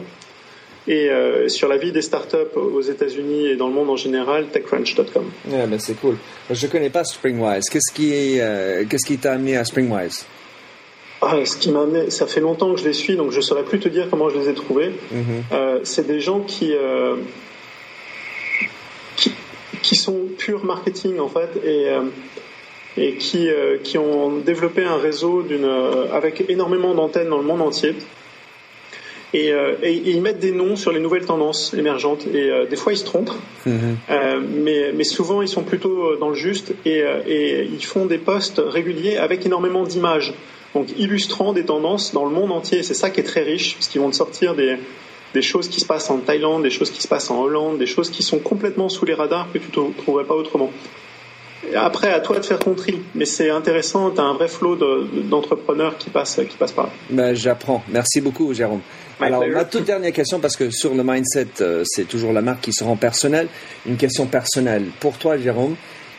et 0.87 1.09
euh, 1.09 1.47
sur 1.47 1.67
la 1.67 1.77
vie 1.77 1.91
des 1.91 2.01
startups 2.01 2.55
aux 2.55 2.81
États-Unis 2.81 3.47
et 3.47 3.55
dans 3.55 3.67
le 3.67 3.73
monde 3.73 3.89
en 3.89 3.95
général, 3.95 4.47
TechCrunch.com. 4.47 5.31
Yeah, 5.49 5.67
ben 5.67 5.79
c'est 5.79 5.99
cool. 5.99 6.17
Je 6.49 6.67
connais 6.67 6.89
pas 6.89 7.03
Springwise. 7.03 7.69
Qu'est-ce 7.69 7.93
qui 7.93 8.39
euh, 8.39 8.83
qui 8.85 9.17
t'a 9.17 9.33
amené 9.33 9.57
à 9.57 9.63
Springwise? 9.63 10.25
Ah, 11.21 11.37
ce 11.45 11.55
qui 11.55 11.71
m'a 11.71 11.83
amené, 11.83 12.09
ça 12.09 12.27
fait 12.27 12.41
longtemps 12.41 12.73
que 12.73 12.81
je 12.81 12.85
les 12.85 12.93
suis, 12.93 13.15
donc 13.15 13.31
je 13.31 13.39
saurais 13.39 13.63
plus 13.63 13.79
te 13.79 13.87
dire 13.87 14.07
comment 14.09 14.29
je 14.29 14.39
les 14.39 14.49
ai 14.49 14.53
trouvés. 14.53 14.89
Mm-hmm. 14.89 15.53
Euh, 15.53 15.79
c'est 15.83 16.05
des 16.05 16.19
gens 16.19 16.41
qui, 16.41 16.73
qui, 19.15 19.33
qui 19.81 19.95
sont 19.95 20.19
pur 20.37 20.65
marketing 20.65 21.19
en 21.19 21.29
fait 21.29 21.49
et 21.65 21.87
et 22.95 23.15
qui 23.15 23.47
qui 23.83 23.97
ont 23.97 24.37
développé 24.39 24.83
un 24.83 24.97
réseau 24.97 25.45
avec 26.11 26.43
énormément 26.49 26.93
d'antennes 26.93 27.29
dans 27.29 27.37
le 27.37 27.45
monde 27.45 27.61
entier 27.61 27.95
euh, 29.35 29.75
et, 29.81 29.93
ils 29.93 30.21
mettent 30.21 30.39
des 30.39 30.51
noms 30.51 30.75
sur 30.75 30.91
les 30.91 30.99
nouvelles 30.99 31.25
tendances 31.25 31.73
émergentes. 31.73 32.27
Et 32.27 32.49
euh, 32.49 32.65
des 32.65 32.75
fois, 32.75 32.93
ils 32.93 32.97
se 32.97 33.05
trompent, 33.05 33.33
mhm. 33.65 33.97
euh, 34.09 34.39
mais, 34.41 34.91
mais, 34.93 35.03
souvent, 35.03 35.41
ils 35.41 35.47
sont 35.47 35.63
plutôt 35.63 36.15
dans 36.17 36.29
le 36.29 36.35
juste 36.35 36.73
et, 36.85 37.03
et 37.27 37.63
ils 37.63 37.83
font 37.83 38.05
des 38.05 38.17
posts 38.17 38.61
réguliers 38.63 39.17
avec 39.17 39.45
énormément 39.45 39.83
d'images, 39.83 40.33
donc 40.75 40.87
illustrant 40.97 41.53
des 41.53 41.65
tendances 41.65 42.13
dans 42.13 42.25
le 42.25 42.31
monde 42.31 42.51
entier. 42.51 42.83
C'est 42.83 42.93
ça 42.93 43.09
qui 43.09 43.19
est 43.19 43.23
très 43.23 43.43
riche, 43.43 43.75
parce 43.75 43.87
qu'ils 43.87 44.01
vont 44.01 44.09
te 44.09 44.15
sortir 44.15 44.55
des, 44.55 44.77
des 45.33 45.41
choses 45.41 45.67
qui 45.67 45.79
se 45.79 45.85
passent 45.85 46.09
en 46.09 46.19
Thaïlande, 46.19 46.63
des 46.63 46.69
choses 46.69 46.91
qui 46.91 47.01
se 47.01 47.07
passent 47.07 47.31
en 47.31 47.41
Hollande, 47.41 47.79
des 47.79 47.87
choses 47.87 48.09
qui 48.09 48.23
sont 48.23 48.39
complètement 48.39 48.89
sous 48.89 49.05
les 49.05 49.13
radars 49.13 49.47
que 49.51 49.57
tu 49.57 49.79
ne 49.79 49.91
trouverais 49.93 50.25
pas 50.25 50.35
autrement. 50.35 50.71
Après, 51.75 52.11
à 52.11 52.19
toi 52.19 52.39
de 52.39 52.45
faire 52.45 52.59
ton 52.59 52.73
tri, 52.73 53.01
mais 53.15 53.25
c'est 53.25 53.49
intéressant, 53.49 54.11
tu 54.11 54.19
as 54.19 54.23
un 54.23 54.33
vrai 54.33 54.47
flot 54.47 54.77
d'entrepreneurs 55.29 55.97
qui 55.97 56.09
passent, 56.09 56.39
qui 56.49 56.57
passent 56.57 56.71
par 56.71 56.85
là. 56.85 56.91
Ben, 57.09 57.35
J'apprends. 57.35 57.83
Merci 57.89 58.21
beaucoup, 58.21 58.53
Jérôme. 58.53 58.81
Alors, 59.19 59.45
ma 59.47 59.65
toute 59.65 59.85
dernière 59.85 60.11
question, 60.11 60.39
parce 60.39 60.55
que 60.55 60.69
sur 60.71 60.93
le 60.93 61.03
mindset, 61.03 61.47
euh, 61.61 61.83
c'est 61.85 62.07
toujours 62.07 62.33
la 62.33 62.41
marque 62.41 62.61
qui 62.61 62.73
se 62.73 62.83
rend 62.83 62.97
personnelle. 62.97 63.47
Une 63.85 63.97
question 63.97 64.25
personnelle. 64.25 64.87
Pour 64.99 65.17
toi, 65.17 65.37
Jérôme, 65.37 65.75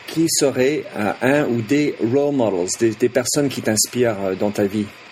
qui 0.06 0.26
serait 0.28 0.84
un 1.22 1.44
ou 1.46 1.60
des 1.60 1.94
role 2.00 2.34
models, 2.34 2.68
des, 2.98 3.08
personnes 3.08 3.48
qui 3.48 3.62
t'inspirent 3.62 4.16
euh, 4.24 4.34
dans 4.34 4.50
ta 4.50 4.64
vie? 4.64 4.86
euh, 4.86 5.03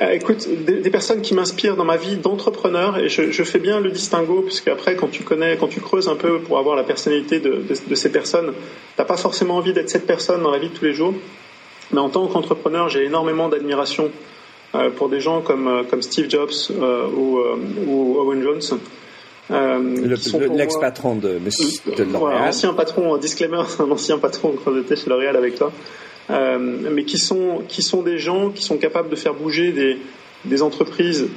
écoute, 0.00 0.48
des, 0.48 0.90
personnes 0.90 1.22
qui 1.22 1.34
m'inspirent 1.34 1.76
dans 1.76 1.84
ma 1.84 1.96
vie 1.96 2.16
d'entrepreneur, 2.16 2.98
et 2.98 3.08
je, 3.08 3.42
fais 3.44 3.58
bien 3.58 3.80
le 3.80 3.90
distinguo, 3.90 4.42
puisque 4.42 4.68
après, 4.68 4.96
quand 4.96 5.08
tu 5.08 5.22
connais, 5.22 5.56
quand 5.56 5.68
tu 5.68 5.80
creuses 5.80 6.08
un 6.08 6.16
peu 6.16 6.40
pour 6.40 6.58
avoir 6.58 6.74
la 6.76 6.82
personnalité 6.82 7.40
de, 7.40 7.62
de 7.88 7.94
ces 7.94 8.10
personnes, 8.10 8.52
t'as 8.96 9.04
pas 9.04 9.16
forcément 9.16 9.56
envie 9.56 9.72
d'être 9.72 9.90
cette 9.90 10.06
personne 10.06 10.42
dans 10.42 10.50
la 10.50 10.58
vie 10.58 10.68
de 10.68 10.74
tous 10.74 10.84
les 10.84 10.94
jours. 10.94 11.14
Mais 11.92 12.00
en 12.00 12.08
tant 12.08 12.26
qu'entrepreneur, 12.26 12.88
j'ai 12.88 13.04
énormément 13.04 13.48
d'admiration 13.48 14.10
euh, 14.74 14.90
pour 14.90 15.08
des 15.08 15.20
gens 15.20 15.40
comme, 15.40 15.68
euh, 15.68 15.82
comme 15.88 16.02
Steve 16.02 16.28
Jobs 16.28 16.50
euh, 16.70 17.06
ou, 17.06 17.38
ou, 17.86 18.18
Owen 18.18 18.42
Jones. 18.42 18.80
L'ex-patron 19.50 21.16
de, 21.16 21.38
de 21.38 22.12
L'Oréal. 22.12 22.48
ancien 22.48 22.72
patron, 22.72 23.16
disclaimer, 23.18 23.62
un 23.78 23.90
ancien 23.90 24.18
patron 24.18 24.54
quand 24.64 24.74
j'étais 24.74 24.96
chez 24.96 25.08
L'Oréal 25.08 25.36
avec 25.36 25.54
toi. 25.56 25.70
Mais 26.28 27.04
qui 27.04 27.18
sont, 27.18 27.62
qui 27.68 27.82
sont 27.82 28.02
des 28.02 28.18
gens 28.18 28.50
qui 28.50 28.62
sont 28.62 28.78
capables 28.78 29.10
de 29.10 29.16
faire 29.16 29.34
bouger 29.34 29.72
des, 29.72 29.98
des 30.44 30.62
entreprises 30.62 31.28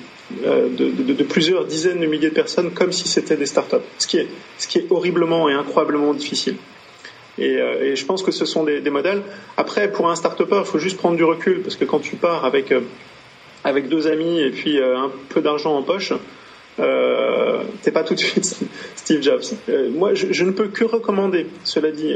de, 0.43 1.13
de, 1.13 1.23
plusieurs 1.23 1.65
dizaines 1.65 1.99
de 1.99 2.05
milliers 2.05 2.29
de 2.29 2.33
personnes 2.33 2.71
comme 2.71 2.91
si 2.91 3.07
c'était 3.07 3.37
des 3.37 3.45
startups, 3.45 3.75
ce 3.97 4.07
qui 4.07 4.17
est, 4.17 4.27
ce 4.57 4.67
qui 4.67 4.79
est 4.79 4.85
horriblement 4.89 5.49
et 5.49 5.53
incroyablement 5.53 6.13
difficile. 6.13 6.55
Et, 7.37 7.53
et 7.53 7.95
je 7.95 8.05
pense 8.05 8.23
que 8.23 8.31
ce 8.31 8.45
sont 8.45 8.63
des, 8.63 8.89
modèles. 8.89 9.21
Après, 9.57 9.91
pour 9.91 10.09
un 10.09 10.15
start-upper, 10.15 10.59
il 10.59 10.65
faut 10.65 10.79
juste 10.79 10.97
prendre 10.97 11.17
du 11.17 11.23
recul 11.23 11.61
parce 11.61 11.75
que 11.75 11.85
quand 11.85 11.99
tu 11.99 12.15
pars 12.15 12.45
avec 12.45 12.73
avec 13.67 13.89
deux 13.89 14.07
amis 14.07 14.39
et 14.39 14.49
puis 14.49 14.79
euh, 14.79 14.97
un 14.97 15.11
peu 15.29 15.41
d'argent 15.41 15.75
en 15.75 15.83
poche, 15.83 16.13
euh, 16.79 17.63
t'es 17.81 17.91
pas 17.91 18.03
tout 18.03 18.15
de 18.15 18.19
suite 18.19 18.59
Steve 18.95 19.21
Jobs. 19.21 19.43
Euh, 19.69 19.89
moi, 19.89 20.13
je, 20.13 20.43
ne 20.43 20.51
peux 20.51 20.67
que 20.67 20.85
recommander, 20.85 21.47
cela 21.63 21.91
dit, 21.91 22.13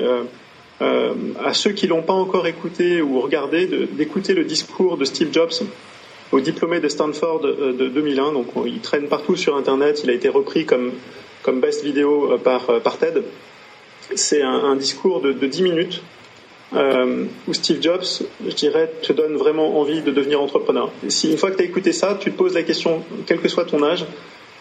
à 0.82 1.54
ceux 1.54 1.72
qui 1.72 1.88
l'ont 1.88 2.02
pas 2.02 2.14
encore 2.14 2.48
écouté 2.48 3.02
ou 3.02 3.22
regardé, 3.22 3.68
d'écouter 3.68 4.34
le 4.34 4.44
discours 4.44 4.98
de 4.98 5.06
Steve 5.06 5.32
Jobs 5.32 5.54
au 6.32 6.40
diplômé 6.40 6.80
de 6.80 6.88
Stanford 6.88 7.42
de, 7.42 7.88
2001. 7.88 8.34
Donc, 8.34 8.48
il 8.66 8.80
traîne 8.80 9.08
partout 9.08 9.36
sur 9.36 9.56
Internet. 9.56 10.02
Il 10.04 10.10
a 10.10 10.14
été 10.14 10.30
repris 10.30 10.66
comme 10.66 10.92
comme 11.44 11.60
best 11.60 11.84
vidéo 11.84 12.38
par 12.44 12.82
par 12.82 12.98
TED. 12.98 13.24
C'est 14.16 14.42
un, 14.42 14.76
discours 14.76 15.22
de, 15.22 15.32
de 15.32 15.48
10 15.48 15.62
minutes 15.62 16.02
euh, 16.74 17.26
où 17.48 17.54
Steve 17.54 17.82
Jobs, 17.82 18.24
je 18.46 18.56
dirais, 18.56 18.90
te 19.02 19.12
donne 19.12 19.36
vraiment 19.36 19.80
envie 19.80 20.02
de 20.02 20.12
devenir 20.12 20.42
entrepreneur. 20.42 20.90
si 21.10 21.30
une 21.30 21.38
fois 21.38 21.52
que 21.52 21.58
tu 21.58 21.64
as 21.64 21.66
écouté 21.66 21.92
ça, 21.92 22.18
tu 22.20 22.32
te 22.32 22.38
poses 22.38 22.54
la 22.54 22.64
question, 22.64 23.04
quel 23.26 23.40
que 23.40 23.50
soit 23.50 23.66
ton 23.66 23.84
âge, 23.84 24.06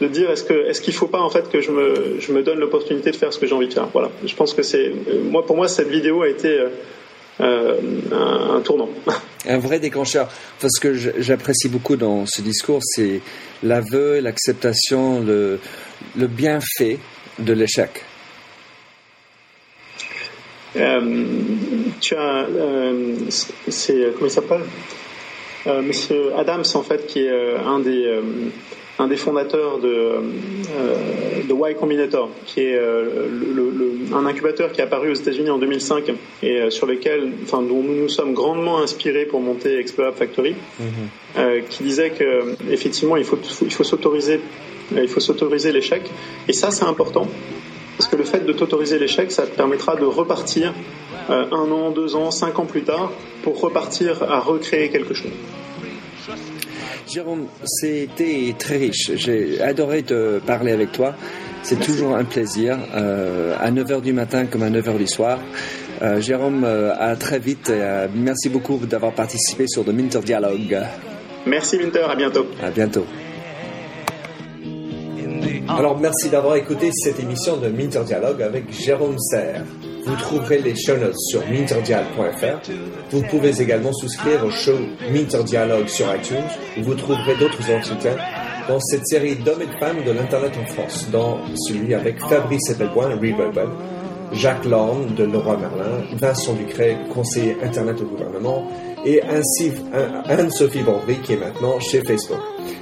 de 0.00 0.06
dire 0.06 0.30
est-ce 0.30 0.44
que 0.44 0.68
est-ce 0.68 0.80
qu'il 0.80 0.94
faut 0.94 1.06
pas 1.06 1.20
en 1.20 1.30
fait 1.30 1.50
que 1.50 1.60
je 1.60 1.70
me 1.70 2.18
je 2.20 2.32
me 2.32 2.42
donne 2.42 2.58
l'opportunité 2.58 3.10
de 3.10 3.16
faire 3.16 3.32
ce 3.32 3.38
que 3.38 3.46
j'ai 3.46 3.54
envie 3.54 3.68
de 3.68 3.74
faire. 3.74 3.88
Voilà. 3.92 4.10
Je 4.24 4.34
pense 4.34 4.54
que 4.54 4.62
c'est 4.62 4.92
moi 5.24 5.44
pour 5.44 5.56
moi 5.56 5.68
cette 5.68 5.88
vidéo 5.88 6.22
a 6.22 6.28
été 6.28 6.58
euh, 7.40 7.80
un, 8.12 8.60
tournant. 8.60 8.88
Un 9.48 9.58
vrai 9.58 9.78
déclencheur. 9.78 10.28
Parce 10.60 10.78
que 10.78 10.92
j'apprécie 10.92 11.68
beaucoup 11.70 11.96
dans 11.96 12.26
ce 12.26 12.42
discours, 12.42 12.80
c'est 12.82 13.22
l'aveu, 13.62 14.20
l'acceptation, 14.20 15.20
le, 15.22 15.58
le 16.18 16.26
bienfait 16.26 16.98
de 17.38 17.54
l'échec. 17.54 18.04
Euh, 20.76 21.00
tu 22.00 22.14
as, 22.14 22.46
euh, 22.46 23.16
c'est 23.28 24.12
comment 24.14 24.26
il 24.26 24.30
s'appelle? 24.30 24.62
Euh, 25.66 25.82
Monsieur 25.82 26.34
Adams 26.36 26.64
en 26.74 26.82
fait, 26.82 27.06
qui 27.06 27.20
est 27.20 27.56
un 27.56 27.80
des 27.80 28.20
un 29.00 29.08
des 29.08 29.16
fondateurs 29.16 29.78
de, 29.78 29.88
euh, 29.88 31.42
de 31.48 31.70
Y 31.70 31.74
Combinator, 31.74 32.28
qui 32.44 32.60
est 32.60 32.76
euh, 32.76 33.28
le, 33.54 34.14
un 34.14 34.26
incubateur 34.26 34.72
qui 34.72 34.80
est 34.80 34.84
apparu 34.84 35.10
aux 35.10 35.14
États-Unis 35.14 35.48
en 35.48 35.58
2005 35.58 36.12
et 36.42 36.60
euh, 36.60 36.70
sur 36.70 36.86
lequel, 36.86 37.32
enfin, 37.42 37.62
dont 37.62 37.82
nous 37.82 37.94
nous 37.94 38.08
sommes 38.10 38.34
grandement 38.34 38.78
inspirés 38.80 39.24
pour 39.24 39.40
monter 39.40 39.78
Explorer 39.78 40.12
Factory, 40.12 40.54
mhm. 40.78 41.62
qui 41.70 41.82
disait 41.82 42.10
que 42.10 42.54
effectivement 42.70 43.16
il 43.16 43.24
faut 43.24 43.38
il 43.62 43.72
faut 43.72 43.84
s'autoriser 43.84 44.40
il 44.92 45.08
faut 45.08 45.20
s'autoriser 45.20 45.72
l'échec 45.72 46.02
et 46.48 46.52
ça 46.52 46.70
c'est 46.70 46.84
important 46.84 47.26
parce 47.96 48.10
que 48.10 48.16
le 48.16 48.24
fait 48.24 48.44
de 48.44 48.52
t'autoriser 48.52 48.98
l'échec, 48.98 49.30
ça 49.30 49.46
te 49.46 49.54
permettra 49.54 49.94
de 49.94 50.04
repartir 50.04 50.74
un 51.28 51.70
an, 51.70 51.90
deux 51.90 52.16
ans, 52.16 52.30
cinq 52.30 52.58
ans 52.58 52.64
plus 52.64 52.82
tard 52.82 53.12
pour 53.42 53.60
repartir 53.60 54.22
à 54.22 54.40
recréer 54.40 54.88
quelque 54.88 55.14
chose. 55.14 55.32
Jérôme, 57.10 57.46
c'était 57.64 58.54
très 58.56 58.76
riche. 58.76 59.10
J'ai 59.16 59.60
adoré 59.60 60.04
te 60.04 60.38
parler 60.38 60.70
avec 60.70 60.92
toi. 60.92 61.16
C'est 61.64 61.80
toujours 61.80 62.14
un 62.14 62.22
plaisir, 62.22 62.78
euh, 62.94 63.56
à 63.58 63.72
9h 63.72 64.00
du 64.00 64.12
matin 64.12 64.46
comme 64.46 64.62
à 64.62 64.70
9h 64.70 64.96
du 64.96 65.08
soir. 65.08 65.40
Euh, 66.02 66.20
Jérôme, 66.20 66.62
euh, 66.64 66.94
à 66.96 67.16
très 67.16 67.40
vite. 67.40 67.72
merci 68.14 68.48
beaucoup 68.48 68.76
d'avoir 68.76 69.12
participé 69.12 69.66
sur 69.66 69.84
The 69.84 69.88
Minter 69.88 70.20
Dialogue. 70.20 70.78
Merci 71.46 71.78
Minter, 71.78 72.06
à 72.08 72.14
bientôt. 72.14 72.46
À 72.62 72.70
bientôt. 72.70 73.06
Alors 75.68 75.98
merci 75.98 76.28
d'avoir 76.28 76.56
écouté 76.56 76.90
cette 76.92 77.18
émission 77.18 77.56
de 77.56 77.68
Minter 77.68 78.04
Dialogue 78.04 78.42
avec 78.42 78.72
Jérôme 78.72 79.18
Serre. 79.18 79.64
Vous 80.04 80.16
trouverez 80.16 80.58
les 80.58 80.74
show 80.74 80.96
notes 80.96 81.18
sur 81.18 81.46
minterdial.fr. 81.48 82.70
Vous 83.10 83.22
pouvez 83.22 83.60
également 83.60 83.92
souscrire 83.92 84.44
au 84.44 84.50
show 84.50 84.76
Minter 85.10 85.44
Dialogue 85.44 85.88
sur 85.88 86.06
iTunes 86.14 86.44
où 86.78 86.82
vous 86.82 86.94
trouverez 86.94 87.36
d'autres 87.36 87.70
entretiens 87.70 88.16
dans 88.68 88.80
cette 88.80 89.06
série 89.06 89.36
d'hommes 89.36 89.62
et 89.62 89.66
de 89.66 89.78
femmes 89.78 90.04
de 90.04 90.12
l'Internet 90.12 90.52
en 90.60 90.66
France, 90.66 91.08
dans 91.10 91.38
celui 91.56 91.94
avec 91.94 92.20
Fabrice 92.20 92.70
Eppelboin, 92.70 93.10
Rebubble, 93.10 93.70
Jacques 94.32 94.64
Lorne 94.64 95.14
de 95.14 95.24
Leroy 95.24 95.56
Merlin, 95.56 96.04
Vincent 96.14 96.54
Ducret, 96.54 96.96
conseiller 97.12 97.56
Internet 97.62 98.00
au 98.00 98.04
gouvernement, 98.04 98.68
et 99.04 99.22
ainsi 99.22 99.72
Anne-Sophie 100.28 100.82
Bordry 100.82 101.16
qui 101.16 101.32
est 101.32 101.36
maintenant 101.36 101.80
chez 101.80 102.02
Facebook. 102.02 102.38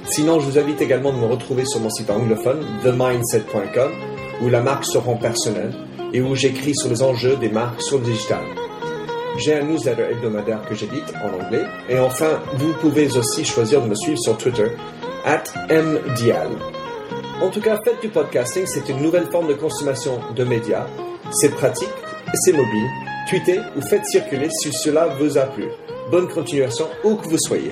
Sinon, 0.09 0.39
je 0.39 0.45
vous 0.45 0.59
invite 0.59 0.81
également 0.81 1.11
de 1.11 1.17
me 1.17 1.25
retrouver 1.25 1.65
sur 1.65 1.79
mon 1.79 1.89
site 1.89 2.09
anglophone, 2.09 2.63
themindset.com, 2.83 3.91
où 4.43 4.49
la 4.49 4.61
marque 4.61 4.85
se 4.85 4.97
rend 4.97 5.15
personnelle 5.15 5.73
et 6.13 6.21
où 6.21 6.35
j'écris 6.35 6.75
sur 6.75 6.89
les 6.89 7.01
enjeux 7.01 7.35
des 7.37 7.49
marques 7.49 7.81
sur 7.81 7.97
le 7.97 8.05
digital. 8.05 8.43
J'ai 9.37 9.53
un 9.53 9.63
newsletter 9.63 10.07
hebdomadaire 10.11 10.61
que 10.67 10.75
j'édite 10.75 11.13
en 11.23 11.33
anglais. 11.41 11.63
Et 11.87 11.97
enfin, 11.97 12.41
vous 12.55 12.73
pouvez 12.73 13.15
aussi 13.17 13.45
choisir 13.45 13.81
de 13.81 13.87
me 13.87 13.95
suivre 13.95 14.19
sur 14.19 14.37
Twitter, 14.37 14.67
at 15.25 15.43
MDial. 15.69 16.49
En 17.41 17.49
tout 17.49 17.61
cas, 17.61 17.79
faites 17.83 18.01
du 18.01 18.09
podcasting, 18.09 18.65
c'est 18.65 18.89
une 18.89 19.01
nouvelle 19.01 19.27
forme 19.31 19.47
de 19.47 19.53
consommation 19.53 20.19
de 20.35 20.43
médias. 20.43 20.87
C'est 21.31 21.55
pratique, 21.55 21.87
c'est 22.33 22.51
mobile. 22.51 22.89
Tweetez 23.29 23.59
ou 23.77 23.81
faites 23.81 24.05
circuler 24.05 24.49
si 24.49 24.73
cela 24.73 25.07
vous 25.19 25.37
a 25.37 25.43
plu. 25.43 25.65
Bonne 26.11 26.27
continuation 26.27 26.87
où 27.03 27.15
que 27.15 27.29
vous 27.29 27.37
soyez. 27.37 27.71